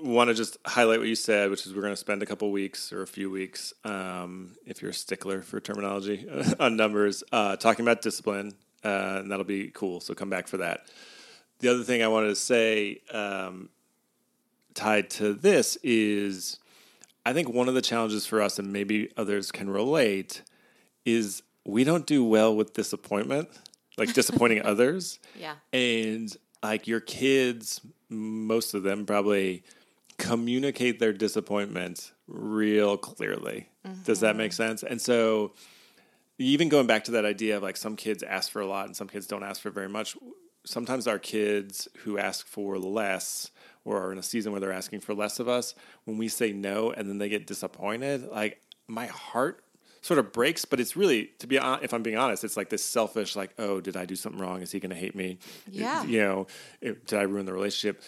want 0.01 0.29
to 0.29 0.33
just 0.33 0.57
highlight 0.65 0.99
what 0.99 1.07
you 1.07 1.15
said, 1.15 1.49
which 1.49 1.65
is 1.65 1.73
we're 1.73 1.81
going 1.81 1.93
to 1.93 1.97
spend 1.97 2.23
a 2.23 2.25
couple 2.25 2.51
weeks 2.51 2.91
or 2.93 3.01
a 3.01 3.07
few 3.07 3.29
weeks, 3.29 3.73
um, 3.83 4.55
if 4.65 4.81
you're 4.81 4.91
a 4.91 4.93
stickler 4.93 5.41
for 5.41 5.59
terminology 5.59 6.27
on 6.59 6.75
numbers, 6.75 7.23
uh, 7.31 7.55
talking 7.55 7.85
about 7.85 8.01
discipline, 8.01 8.53
uh, 8.83 9.17
and 9.19 9.31
that'll 9.31 9.45
be 9.45 9.69
cool. 9.69 9.99
So, 9.99 10.13
come 10.13 10.29
back 10.29 10.47
for 10.47 10.57
that. 10.57 10.81
The 11.59 11.69
other 11.69 11.83
thing 11.83 12.01
I 12.01 12.07
wanted 12.07 12.29
to 12.29 12.35
say 12.35 13.01
um, 13.11 13.69
tied 14.73 15.09
to 15.11 15.33
this 15.33 15.77
is 15.83 16.59
I 17.25 17.33
think 17.33 17.49
one 17.49 17.67
of 17.67 17.75
the 17.75 17.81
challenges 17.81 18.25
for 18.25 18.41
us, 18.41 18.59
and 18.59 18.71
maybe 18.71 19.11
others 19.17 19.51
can 19.51 19.69
relate, 19.69 20.41
is 21.05 21.43
we 21.65 21.83
don't 21.83 22.05
do 22.05 22.23
well 22.23 22.55
with 22.55 22.73
disappointment, 22.73 23.49
like 23.97 24.13
disappointing 24.13 24.61
others. 24.65 25.19
Yeah. 25.37 25.55
And 25.73 26.35
like 26.63 26.87
your 26.87 27.01
kids, 27.01 27.81
most 28.09 28.73
of 28.73 28.83
them 28.83 29.05
probably 29.05 29.63
communicate 30.19 30.99
their 30.99 31.13
disappointment 31.13 32.11
real 32.27 32.97
clearly. 32.97 33.69
Mm-hmm. 33.87 34.03
Does 34.03 34.19
that 34.19 34.35
make 34.35 34.51
mm-hmm. 34.51 34.63
sense? 34.63 34.83
And 34.83 35.01
so, 35.01 35.53
even 36.37 36.69
going 36.69 36.87
back 36.87 37.05
to 37.05 37.11
that 37.11 37.25
idea 37.25 37.57
of 37.57 37.63
like 37.63 37.75
some 37.75 37.95
kids 37.95 38.21
ask 38.21 38.51
for 38.51 38.61
a 38.61 38.67
lot 38.67 38.85
and 38.85 38.95
some 38.95 39.07
kids 39.07 39.27
don't 39.27 39.43
ask 39.43 39.61
for 39.61 39.71
very 39.71 39.89
much, 39.89 40.15
sometimes 40.65 41.07
our 41.07 41.19
kids 41.19 41.87
who 42.03 42.17
ask 42.17 42.45
for 42.45 42.77
less 42.77 43.51
or 43.83 44.01
are 44.01 44.11
in 44.11 44.17
a 44.17 44.23
season 44.23 44.51
where 44.51 44.61
they're 44.61 44.71
asking 44.71 44.99
for 44.99 45.13
less 45.13 45.39
of 45.39 45.49
us, 45.49 45.73
when 46.05 46.17
we 46.17 46.27
say 46.27 46.53
no 46.53 46.91
and 46.91 47.09
then 47.09 47.17
they 47.17 47.29
get 47.29 47.47
disappointed, 47.47 48.27
like 48.27 48.61
my 48.87 49.07
heart 49.07 49.63
sort 50.01 50.19
of 50.19 50.31
breaks. 50.31 50.63
But 50.63 50.79
it's 50.79 50.95
really, 50.95 51.31
to 51.39 51.47
be 51.47 51.57
if 51.57 51.93
I'm 51.93 52.03
being 52.03 52.17
honest, 52.17 52.43
it's 52.43 52.55
like 52.55 52.69
this 52.69 52.83
selfish, 52.83 53.35
like, 53.35 53.51
oh, 53.57 53.81
did 53.81 53.97
I 53.97 54.05
do 54.05 54.15
something 54.15 54.39
wrong? 54.39 54.61
Is 54.61 54.71
he 54.71 54.79
going 54.79 54.91
to 54.91 54.95
hate 54.95 55.15
me? 55.15 55.39
Yeah. 55.69 56.03
You 56.03 56.19
know, 56.21 56.47
did 56.81 57.13
I 57.13 57.23
ruin 57.23 57.45
the 57.45 57.53
relationship? 57.53 58.01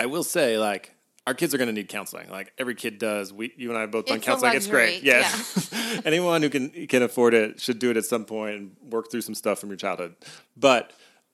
I 0.00 0.06
will 0.06 0.24
say, 0.24 0.58
like, 0.58 0.95
our 1.26 1.34
kids 1.34 1.52
are 1.54 1.58
going 1.58 1.68
to 1.68 1.72
need 1.72 1.88
counseling. 1.88 2.30
Like 2.30 2.52
every 2.56 2.74
kid 2.74 2.98
does. 2.98 3.32
We, 3.32 3.52
you 3.56 3.68
and 3.68 3.76
I 3.76 3.82
have 3.82 3.90
both 3.90 4.06
done 4.06 4.20
counseling. 4.20 4.54
It's 4.54 4.66
great. 4.66 5.02
Yeah. 5.02 5.28
yeah. 5.72 6.00
Anyone 6.04 6.42
who 6.42 6.50
can 6.50 6.86
can 6.86 7.02
afford 7.02 7.34
it 7.34 7.60
should 7.60 7.78
do 7.78 7.90
it 7.90 7.96
at 7.96 8.04
some 8.04 8.24
point 8.24 8.56
and 8.56 8.76
work 8.90 9.10
through 9.10 9.22
some 9.22 9.34
stuff 9.34 9.58
from 9.58 9.70
your 9.70 9.76
childhood. 9.76 10.14
But 10.56 10.92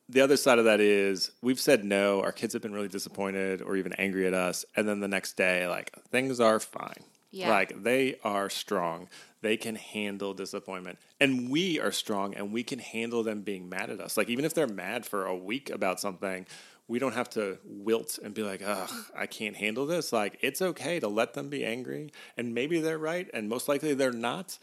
the 0.08 0.20
other 0.20 0.36
side 0.36 0.58
of 0.58 0.64
that 0.64 0.80
is 0.80 1.30
we've 1.42 1.60
said 1.60 1.84
no. 1.84 2.22
Our 2.22 2.32
kids 2.32 2.54
have 2.54 2.62
been 2.62 2.72
really 2.72 2.88
disappointed 2.88 3.60
or 3.60 3.76
even 3.76 3.92
angry 3.94 4.26
at 4.26 4.34
us, 4.34 4.64
and 4.76 4.88
then 4.88 5.00
the 5.00 5.08
next 5.08 5.36
day, 5.36 5.68
like 5.68 5.92
things 6.10 6.40
are 6.40 6.58
fine. 6.58 7.04
Yeah. 7.30 7.50
Like 7.50 7.82
they 7.82 8.16
are 8.24 8.50
strong. 8.50 9.08
They 9.40 9.56
can 9.56 9.74
handle 9.74 10.34
disappointment. 10.34 10.98
And 11.18 11.50
we 11.50 11.80
are 11.80 11.90
strong 11.90 12.34
and 12.34 12.52
we 12.52 12.62
can 12.62 12.78
handle 12.78 13.24
them 13.24 13.40
being 13.40 13.68
mad 13.68 13.90
at 13.90 14.00
us. 14.00 14.16
Like 14.16 14.28
even 14.28 14.44
if 14.44 14.54
they're 14.54 14.68
mad 14.68 15.04
for 15.04 15.24
a 15.24 15.34
week 15.34 15.70
about 15.70 15.98
something, 15.98 16.46
we 16.88 16.98
don't 16.98 17.14
have 17.14 17.30
to 17.30 17.58
wilt 17.64 18.18
and 18.22 18.34
be 18.34 18.42
like, 18.42 18.60
ugh, 18.64 18.90
I 19.16 19.26
can't 19.26 19.56
handle 19.56 19.86
this. 19.86 20.12
Like, 20.12 20.38
it's 20.40 20.60
okay 20.60 21.00
to 21.00 21.08
let 21.08 21.32
them 21.32 21.48
be 21.48 21.64
angry. 21.64 22.10
And 22.36 22.54
maybe 22.54 22.80
they're 22.80 22.98
right, 22.98 23.30
and 23.32 23.48
most 23.48 23.68
likely 23.68 23.94
they're 23.94 24.12
not. 24.12 24.58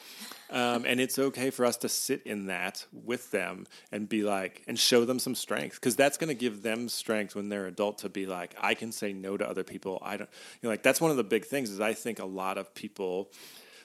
Um, 0.52 0.86
and 0.86 1.00
it's 1.00 1.18
okay 1.18 1.50
for 1.50 1.66
us 1.66 1.78
to 1.78 1.90
sit 1.90 2.22
in 2.24 2.48
that 2.48 2.86
with 2.92 3.32
them 3.32 3.66
and 3.92 4.08
be 4.08 4.24
like, 4.24 4.64
and 4.68 4.78
show 4.78 5.06
them 5.06 5.18
some 5.18 5.34
strength. 5.34 5.76
Because 5.76 5.96
that's 5.96 6.18
going 6.18 6.28
to 6.28 6.36
give 6.36 6.62
them 6.62 6.90
strength 6.90 7.36
when 7.36 7.50
they're 7.50 7.68
adult 7.68 8.00
to 8.00 8.10
be 8.10 8.26
like, 8.26 8.54
I 8.60 8.74
can 8.74 8.92
say 8.92 9.14
no 9.14 9.38
to 9.38 9.50
other 9.50 9.64
people. 9.64 10.00
I 10.02 10.18
don't, 10.18 10.30
you 10.62 10.68
know, 10.68 10.70
like, 10.70 10.84
that's 10.84 11.02
one 11.02 11.12
of 11.12 11.18
the 11.18 11.24
big 11.24 11.46
things 11.46 11.70
is 11.70 11.80
I 11.80 11.94
think 11.94 12.20
a 12.20 12.26
lot 12.26 12.58
of 12.58 12.76
people 12.76 13.32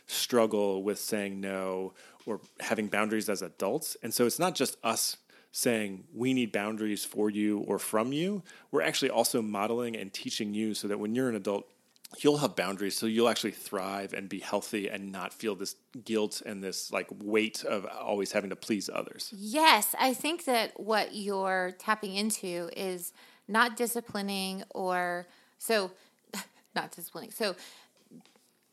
struggle 0.07 0.83
with 0.83 0.99
saying 0.99 1.41
no 1.41 1.95
or 2.27 2.41
having 2.61 2.89
boundaries 2.89 3.29
as 3.29 3.43
adults. 3.43 3.97
And 4.03 4.13
so 4.13 4.27
it's 4.27 4.39
not 4.39 4.55
just 4.55 4.77
us 4.83 5.17
saying 5.57 6.03
we 6.13 6.35
need 6.35 6.51
boundaries 6.51 7.05
for 7.05 7.31
you 7.31 7.61
or 7.61 7.79
from 7.79 8.13
you, 8.13 8.43
we're 8.73 8.83
actually 8.83 9.09
also 9.09 9.41
modeling 9.41 9.97
and 9.97 10.13
teaching 10.13 10.53
you 10.53 10.75
so 10.75 10.89
that 10.89 10.99
when 10.99 11.15
you're 11.15 11.29
an 11.29 11.37
adult, 11.37 11.71
you'll 12.19 12.39
have 12.39 12.57
boundaries 12.57 12.97
so 12.97 13.07
you'll 13.07 13.29
actually 13.29 13.53
thrive 13.53 14.13
and 14.13 14.29
be 14.29 14.41
healthy 14.41 14.89
and 14.89 15.13
not 15.13 15.33
feel 15.33 15.55
this 15.55 15.77
guilt 16.05 16.43
and 16.45 16.61
this 16.63 16.91
like 16.91 17.07
weight 17.23 17.63
of 17.65 17.87
always 17.87 18.33
having 18.33 18.51
to 18.51 18.57
please 18.57 18.91
others. 18.93 19.33
Yes, 19.37 19.95
I 19.97 20.13
think 20.13 20.45
that 20.47 20.73
what 20.79 21.15
you're 21.15 21.71
tapping 21.79 22.17
into 22.17 22.69
is 22.77 23.13
not 23.47 23.77
disciplining 23.77 24.65
or 24.71 25.29
so 25.59 25.93
not 26.75 26.91
disciplining. 26.91 27.31
So 27.31 27.55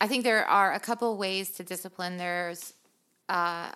I 0.00 0.08
think 0.08 0.24
there 0.24 0.44
are 0.44 0.72
a 0.72 0.80
couple 0.80 1.16
ways 1.16 1.52
to 1.52 1.62
discipline. 1.62 2.16
There's 2.16 2.74
uh, 3.28 3.70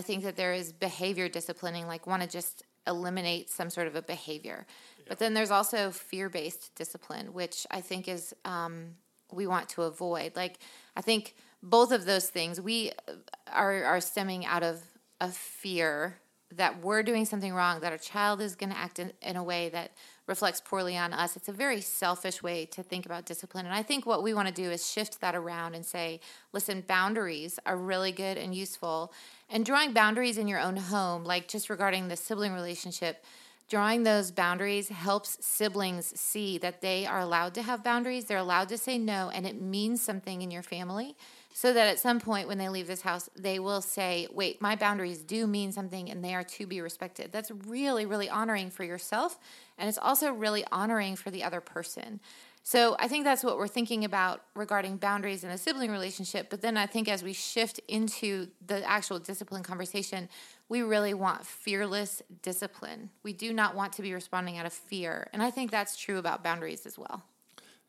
I 0.00 0.02
think 0.02 0.24
that 0.24 0.34
there 0.34 0.54
is 0.54 0.72
behavior 0.72 1.28
disciplining, 1.28 1.86
like 1.86 2.06
want 2.06 2.22
to 2.22 2.28
just 2.28 2.62
eliminate 2.86 3.50
some 3.50 3.68
sort 3.68 3.86
of 3.86 3.94
a 3.94 4.00
behavior. 4.00 4.66
Yeah. 4.96 5.04
But 5.10 5.18
then 5.18 5.34
there's 5.34 5.50
also 5.50 5.90
fear 5.90 6.30
based 6.30 6.74
discipline, 6.74 7.34
which 7.34 7.66
I 7.70 7.82
think 7.82 8.08
is 8.08 8.34
um, 8.46 8.94
we 9.30 9.46
want 9.46 9.68
to 9.70 9.82
avoid. 9.82 10.36
Like 10.36 10.58
I 10.96 11.02
think 11.02 11.34
both 11.62 11.92
of 11.92 12.06
those 12.06 12.30
things 12.30 12.58
we 12.62 12.92
uh, 13.08 13.12
are 13.52 13.84
are 13.84 14.00
stemming 14.00 14.46
out 14.46 14.62
of 14.62 14.80
a 15.20 15.28
fear 15.28 16.16
that 16.52 16.82
we're 16.82 17.02
doing 17.02 17.26
something 17.26 17.52
wrong, 17.52 17.80
that 17.80 17.92
our 17.92 17.98
child 17.98 18.40
is 18.40 18.56
going 18.56 18.70
to 18.70 18.78
act 18.78 18.98
in, 19.00 19.12
in 19.20 19.36
a 19.36 19.44
way 19.44 19.68
that 19.68 19.90
reflects 20.30 20.62
poorly 20.64 20.96
on 20.96 21.12
us. 21.12 21.36
It's 21.36 21.48
a 21.48 21.52
very 21.52 21.82
selfish 21.82 22.42
way 22.42 22.64
to 22.66 22.82
think 22.82 23.04
about 23.04 23.26
discipline. 23.26 23.66
And 23.66 23.74
I 23.74 23.82
think 23.82 24.06
what 24.06 24.22
we 24.22 24.32
want 24.32 24.48
to 24.48 24.54
do 24.54 24.70
is 24.70 24.90
shift 24.90 25.20
that 25.20 25.34
around 25.34 25.74
and 25.74 25.84
say, 25.84 26.20
listen, 26.52 26.82
boundaries 26.86 27.58
are 27.66 27.76
really 27.76 28.12
good 28.12 28.38
and 28.38 28.54
useful. 28.54 29.12
And 29.50 29.66
drawing 29.66 29.92
boundaries 29.92 30.38
in 30.38 30.48
your 30.48 30.60
own 30.60 30.76
home, 30.76 31.24
like 31.24 31.48
just 31.48 31.68
regarding 31.68 32.08
the 32.08 32.16
sibling 32.16 32.54
relationship, 32.54 33.24
drawing 33.68 34.04
those 34.04 34.30
boundaries 34.30 34.88
helps 34.88 35.44
siblings 35.44 36.18
see 36.18 36.56
that 36.58 36.80
they 36.80 37.06
are 37.06 37.20
allowed 37.20 37.52
to 37.54 37.62
have 37.62 37.84
boundaries, 37.84 38.24
they're 38.24 38.38
allowed 38.38 38.68
to 38.68 38.78
say 38.78 38.98
no, 38.98 39.30
and 39.34 39.46
it 39.46 39.60
means 39.60 40.00
something 40.00 40.42
in 40.42 40.50
your 40.50 40.62
family 40.62 41.16
so 41.52 41.72
that 41.72 41.88
at 41.88 41.98
some 41.98 42.20
point 42.20 42.48
when 42.48 42.58
they 42.58 42.68
leave 42.68 42.86
this 42.86 43.02
house, 43.02 43.28
they 43.36 43.58
will 43.58 43.80
say, 43.80 44.28
Wait, 44.32 44.60
my 44.60 44.76
boundaries 44.76 45.18
do 45.18 45.46
mean 45.46 45.72
something 45.72 46.10
and 46.10 46.24
they 46.24 46.34
are 46.34 46.44
to 46.44 46.66
be 46.66 46.80
respected. 46.80 47.32
That's 47.32 47.50
really, 47.50 48.06
really 48.06 48.28
honoring 48.28 48.70
for 48.70 48.84
yourself. 48.84 49.38
And 49.76 49.88
it's 49.88 49.98
also 49.98 50.32
really 50.32 50.64
honoring 50.70 51.16
for 51.16 51.30
the 51.30 51.42
other 51.42 51.60
person. 51.60 52.20
So 52.62 52.94
I 52.98 53.08
think 53.08 53.24
that's 53.24 53.42
what 53.42 53.56
we're 53.56 53.68
thinking 53.68 54.04
about 54.04 54.42
regarding 54.54 54.98
boundaries 54.98 55.44
in 55.44 55.50
a 55.50 55.58
sibling 55.58 55.90
relationship. 55.90 56.50
But 56.50 56.60
then 56.60 56.76
I 56.76 56.86
think 56.86 57.08
as 57.08 57.22
we 57.22 57.32
shift 57.32 57.80
into 57.88 58.48
the 58.64 58.86
actual 58.88 59.18
discipline 59.18 59.62
conversation, 59.62 60.28
we 60.68 60.82
really 60.82 61.14
want 61.14 61.46
fearless 61.46 62.22
discipline. 62.42 63.10
We 63.22 63.32
do 63.32 63.52
not 63.52 63.74
want 63.74 63.94
to 63.94 64.02
be 64.02 64.12
responding 64.12 64.58
out 64.58 64.66
of 64.66 64.72
fear. 64.72 65.28
And 65.32 65.42
I 65.42 65.50
think 65.50 65.70
that's 65.70 65.96
true 65.96 66.18
about 66.18 66.44
boundaries 66.44 66.84
as 66.86 66.98
well. 66.98 67.24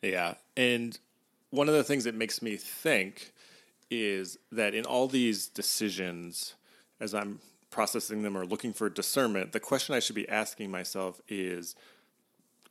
Yeah. 0.02 0.36
And 0.56 0.98
one 1.52 1.68
of 1.68 1.76
the 1.76 1.84
things 1.84 2.06
that 2.06 2.16
makes 2.16 2.42
me 2.42 2.56
think 2.56 3.34
is 3.92 4.40
that 4.52 4.74
in 4.74 4.86
all 4.86 5.08
these 5.08 5.48
decisions, 5.48 6.56
as 7.00 7.14
I'm 7.14 7.40
processing 7.70 8.24
them 8.24 8.38
or 8.38 8.46
looking 8.46 8.74
for 8.74 8.90
discernment, 8.90 9.52
the 9.52 9.60
question 9.60 9.94
I 9.94 10.00
should 10.00 10.16
be 10.16 10.28
asking 10.28 10.72
myself 10.72 11.22
is 11.28 11.76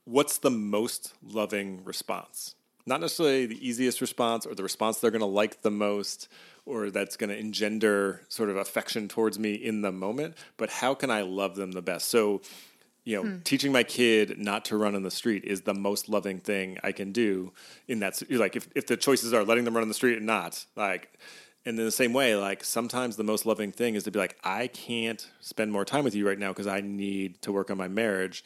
what's 0.04 0.38
the 0.38 0.50
most 0.50 1.14
loving 1.22 1.84
response? 1.84 2.54
Not 2.86 3.00
necessarily 3.00 3.46
the 3.46 3.66
easiest 3.66 4.00
response 4.00 4.46
or 4.46 4.54
the 4.54 4.62
response 4.62 4.98
they're 4.98 5.10
going 5.10 5.20
to 5.20 5.26
like 5.26 5.62
the 5.62 5.70
most 5.70 6.28
or 6.66 6.90
that's 6.90 7.16
going 7.16 7.30
to 7.30 7.38
engender 7.38 8.22
sort 8.28 8.48
of 8.48 8.56
affection 8.56 9.08
towards 9.08 9.38
me 9.38 9.54
in 9.54 9.82
the 9.82 9.92
moment, 9.92 10.36
but 10.56 10.70
how 10.70 10.94
can 10.94 11.10
I 11.10 11.22
love 11.22 11.56
them 11.56 11.72
the 11.72 11.82
best? 11.82 12.08
So, 12.08 12.40
you 13.04 13.16
know, 13.16 13.22
hmm. 13.22 13.38
teaching 13.40 13.72
my 13.72 13.82
kid 13.82 14.38
not 14.38 14.64
to 14.66 14.76
run 14.76 14.94
in 14.94 15.02
the 15.02 15.10
street 15.10 15.44
is 15.44 15.62
the 15.62 15.74
most 15.74 16.08
loving 16.08 16.38
thing 16.38 16.78
I 16.82 16.92
can 16.92 17.12
do 17.12 17.52
in 17.88 18.00
that 18.00 18.22
like 18.30 18.56
if 18.56 18.68
if 18.74 18.86
the 18.86 18.96
choices 18.96 19.32
are 19.32 19.44
letting 19.44 19.64
them 19.64 19.74
run 19.74 19.82
in 19.82 19.88
the 19.88 19.94
street 19.94 20.18
and 20.18 20.26
not, 20.26 20.64
like 20.76 21.18
and 21.66 21.78
in 21.78 21.84
the 21.84 21.90
same 21.90 22.12
way, 22.12 22.36
like 22.36 22.64
sometimes 22.64 23.16
the 23.16 23.24
most 23.24 23.44
loving 23.44 23.70
thing 23.70 23.94
is 23.94 24.04
to 24.04 24.10
be 24.10 24.18
like, 24.18 24.38
I 24.42 24.68
can't 24.68 25.28
spend 25.40 25.72
more 25.72 25.84
time 25.84 26.04
with 26.04 26.14
you 26.14 26.26
right 26.26 26.38
now 26.38 26.48
because 26.48 26.66
I 26.66 26.80
need 26.80 27.42
to 27.42 27.52
work 27.52 27.70
on 27.70 27.76
my 27.76 27.88
marriage, 27.88 28.44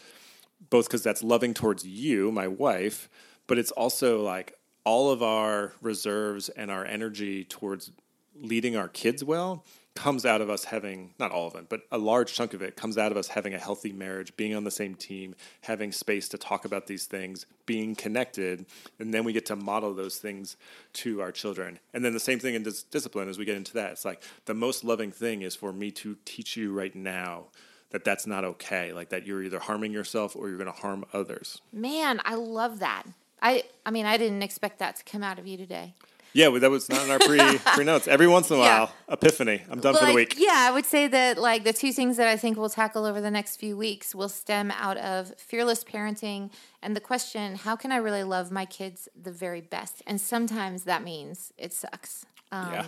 both 0.70 0.86
because 0.86 1.02
that's 1.02 1.22
loving 1.22 1.54
towards 1.54 1.86
you, 1.86 2.32
my 2.32 2.48
wife, 2.48 3.08
but 3.46 3.58
it's 3.58 3.70
also 3.70 4.22
like 4.22 4.58
all 4.84 5.10
of 5.10 5.22
our 5.22 5.74
reserves 5.80 6.48
and 6.48 6.70
our 6.70 6.84
energy 6.84 7.44
towards 7.44 7.92
leading 8.34 8.76
our 8.76 8.88
kids 8.88 9.22
well 9.22 9.64
comes 9.94 10.26
out 10.26 10.40
of 10.40 10.50
us 10.50 10.64
having 10.64 11.14
not 11.18 11.30
all 11.30 11.46
of 11.46 11.54
it, 11.54 11.68
but 11.68 11.82
a 11.92 11.98
large 11.98 12.34
chunk 12.34 12.52
of 12.52 12.62
it 12.62 12.76
comes 12.76 12.98
out 12.98 13.12
of 13.12 13.16
us 13.16 13.28
having 13.28 13.54
a 13.54 13.58
healthy 13.58 13.92
marriage, 13.92 14.36
being 14.36 14.54
on 14.54 14.64
the 14.64 14.70
same 14.70 14.94
team, 14.94 15.34
having 15.62 15.92
space 15.92 16.28
to 16.28 16.38
talk 16.38 16.64
about 16.64 16.86
these 16.86 17.06
things, 17.06 17.46
being 17.64 17.94
connected, 17.94 18.66
and 18.98 19.14
then 19.14 19.24
we 19.24 19.32
get 19.32 19.46
to 19.46 19.56
model 19.56 19.94
those 19.94 20.18
things 20.18 20.56
to 20.92 21.22
our 21.22 21.30
children. 21.30 21.78
And 21.92 22.04
then 22.04 22.12
the 22.12 22.20
same 22.20 22.40
thing 22.40 22.54
in 22.54 22.64
dis- 22.64 22.82
discipline 22.82 23.28
as 23.28 23.38
we 23.38 23.44
get 23.44 23.56
into 23.56 23.74
that. 23.74 23.92
It's 23.92 24.04
like 24.04 24.22
the 24.46 24.54
most 24.54 24.82
loving 24.82 25.12
thing 25.12 25.42
is 25.42 25.54
for 25.54 25.72
me 25.72 25.90
to 25.92 26.16
teach 26.24 26.56
you 26.56 26.72
right 26.72 26.94
now 26.94 27.44
that 27.90 28.02
that's 28.02 28.26
not 28.26 28.44
okay, 28.44 28.92
like 28.92 29.10
that 29.10 29.24
you're 29.24 29.42
either 29.44 29.60
harming 29.60 29.92
yourself 29.92 30.34
or 30.34 30.48
you're 30.48 30.58
going 30.58 30.72
to 30.72 30.80
harm 30.80 31.04
others. 31.12 31.60
Man, 31.72 32.20
I 32.24 32.34
love 32.34 32.80
that. 32.80 33.04
I 33.40 33.62
I 33.86 33.92
mean, 33.92 34.06
I 34.06 34.16
didn't 34.16 34.42
expect 34.42 34.80
that 34.80 34.96
to 34.96 35.04
come 35.04 35.22
out 35.22 35.38
of 35.38 35.46
you 35.46 35.56
today. 35.56 35.94
Yeah, 36.34 36.50
that 36.58 36.70
was 36.70 36.88
not 36.88 37.04
in 37.04 37.10
our 37.12 37.20
pre 37.20 37.58
pre 37.74 37.84
notes. 37.84 38.08
Every 38.08 38.26
once 38.26 38.50
in 38.50 38.56
a 38.56 38.58
while, 38.58 38.92
yeah. 39.08 39.14
epiphany. 39.14 39.62
I'm 39.70 39.80
done 39.80 39.96
for 39.96 40.04
the 40.04 40.12
week. 40.12 40.34
Yeah, 40.36 40.66
I 40.68 40.72
would 40.72 40.84
say 40.84 41.06
that 41.06 41.38
like 41.38 41.62
the 41.62 41.72
two 41.72 41.92
things 41.92 42.16
that 42.16 42.26
I 42.26 42.36
think 42.36 42.58
we'll 42.58 42.68
tackle 42.68 43.04
over 43.04 43.20
the 43.20 43.30
next 43.30 43.56
few 43.56 43.76
weeks 43.76 44.16
will 44.16 44.28
stem 44.28 44.72
out 44.72 44.96
of 44.96 45.32
fearless 45.38 45.84
parenting 45.84 46.50
and 46.82 46.96
the 46.96 47.00
question: 47.00 47.54
How 47.54 47.76
can 47.76 47.92
I 47.92 47.98
really 47.98 48.24
love 48.24 48.50
my 48.50 48.64
kids 48.64 49.08
the 49.20 49.30
very 49.30 49.60
best? 49.60 50.02
And 50.08 50.20
sometimes 50.20 50.84
that 50.84 51.04
means 51.04 51.52
it 51.56 51.72
sucks. 51.72 52.26
Um, 52.50 52.72
yeah. 52.72 52.86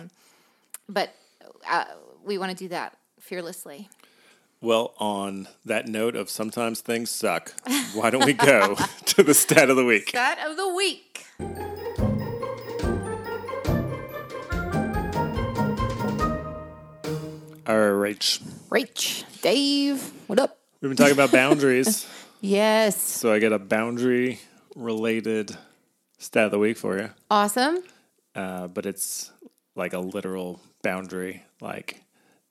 But 0.89 1.15
uh, 1.69 1.85
we 2.25 2.37
want 2.37 2.51
to 2.51 2.57
do 2.57 2.67
that 2.67 2.97
fearlessly. 3.17 3.87
Well, 4.59 4.93
on 4.97 5.47
that 5.63 5.87
note 5.87 6.17
of 6.17 6.29
sometimes 6.29 6.81
things 6.81 7.11
suck, 7.11 7.53
why 7.93 8.09
don't 8.09 8.25
we 8.25 8.33
go 8.33 8.75
to 9.05 9.23
the 9.23 9.33
stat 9.33 9.69
of 9.69 9.77
the 9.77 9.85
week? 9.85 10.09
Stat 10.09 10.39
of 10.45 10.57
the 10.57 10.73
week. 10.73 11.25
All 17.67 17.77
right, 17.77 18.15
Rach. 18.15 18.41
Rach, 18.69 19.41
Dave, 19.41 20.01
what 20.27 20.39
up? 20.39 20.57
We've 20.79 20.89
been 20.89 20.95
talking 20.95 21.11
about 21.11 21.33
boundaries. 21.33 22.07
yes. 22.39 22.95
So 22.97 23.33
I 23.33 23.39
get 23.39 23.51
a 23.51 23.59
boundary 23.59 24.39
related 24.77 25.57
stat 26.17 26.45
of 26.45 26.51
the 26.51 26.59
week 26.59 26.77
for 26.77 26.97
you. 26.97 27.09
Awesome. 27.29 27.83
Uh, 28.33 28.67
but 28.69 28.85
it's 28.85 29.33
like 29.75 29.91
a 29.91 29.99
literal 29.99 30.61
boundary, 30.81 31.43
like 31.59 32.03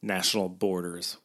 national 0.03 0.51
borders. 0.51 1.17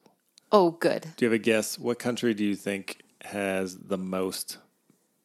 Oh, 0.53 0.71
good. 0.71 1.07
Do 1.17 1.25
you 1.25 1.29
have 1.29 1.35
a 1.35 1.43
guess? 1.43 1.77
What 1.77 1.99
country 1.99 2.33
do 2.33 2.45
you 2.45 2.55
think 2.55 3.01
has 3.25 3.77
the 3.77 3.97
most 3.97 4.57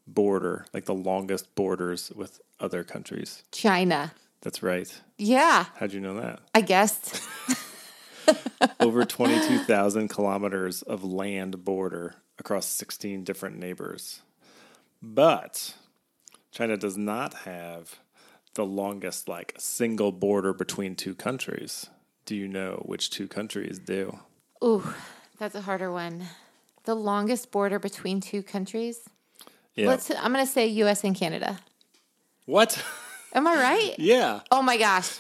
border, 0.09 0.67
like 0.75 0.87
the 0.87 0.95
longest 0.95 1.55
borders 1.55 2.11
with 2.11 2.41
other 2.59 2.83
countries? 2.83 3.45
China. 3.53 4.13
That's 4.41 4.61
right. 4.61 4.93
Yeah. 5.19 5.67
How'd 5.77 5.93
you 5.93 6.01
know 6.01 6.21
that? 6.21 6.41
I 6.53 6.63
guessed. 6.63 7.23
over 8.81 9.05
22,000 9.05 10.09
kilometers 10.09 10.83
of 10.83 11.05
land 11.05 11.65
border 11.65 12.17
across 12.39 12.67
16 12.67 13.25
different 13.25 13.59
neighbors. 13.59 14.23
But 15.03 15.75
China 16.51 16.77
does 16.77 16.97
not 16.97 17.35
have 17.45 17.97
the 18.55 18.65
longest, 18.65 19.29
like, 19.29 19.55
single 19.59 20.13
border 20.13 20.53
between 20.53 20.95
two 20.95 21.15
countries. 21.15 21.89
Do 22.25 22.35
you 22.35 22.49
know 22.49 22.83
which 22.87 23.11
two 23.11 23.29
countries 23.29 23.79
do? 23.79 24.19
Ooh, 24.65 24.83
that's 25.39 25.55
a 25.55 25.61
harder 25.61 25.93
one. 25.93 26.25
The 26.85 26.95
longest 26.95 27.51
border 27.51 27.79
between 27.79 28.21
two 28.21 28.43
countries? 28.43 29.01
Yeah. 29.75 29.89
Let's, 29.89 30.11
I'm 30.11 30.33
going 30.33 30.45
to 30.45 30.51
say 30.51 30.67
US 30.67 31.05
and 31.05 31.15
Canada. 31.15 31.59
What? 32.47 32.83
Am 33.35 33.47
I 33.47 33.55
right? 33.57 33.95
yeah. 33.99 34.41
Oh 34.51 34.63
my 34.63 34.79
gosh. 34.79 35.19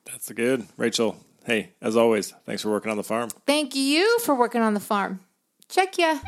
That's 0.06 0.32
good. 0.32 0.68
Rachel, 0.78 1.18
hey, 1.46 1.74
as 1.82 1.98
always, 1.98 2.32
thanks 2.46 2.62
for 2.62 2.70
working 2.70 2.92
on 2.92 2.98
the 2.98 3.04
farm. 3.04 3.30
Thank 3.48 3.76
you 3.76 4.20
for 4.20 4.36
working 4.36 4.62
on 4.62 4.76
the 4.76 4.80
farm. 4.80 5.25
Check 5.68 5.98
ya! 5.98 6.20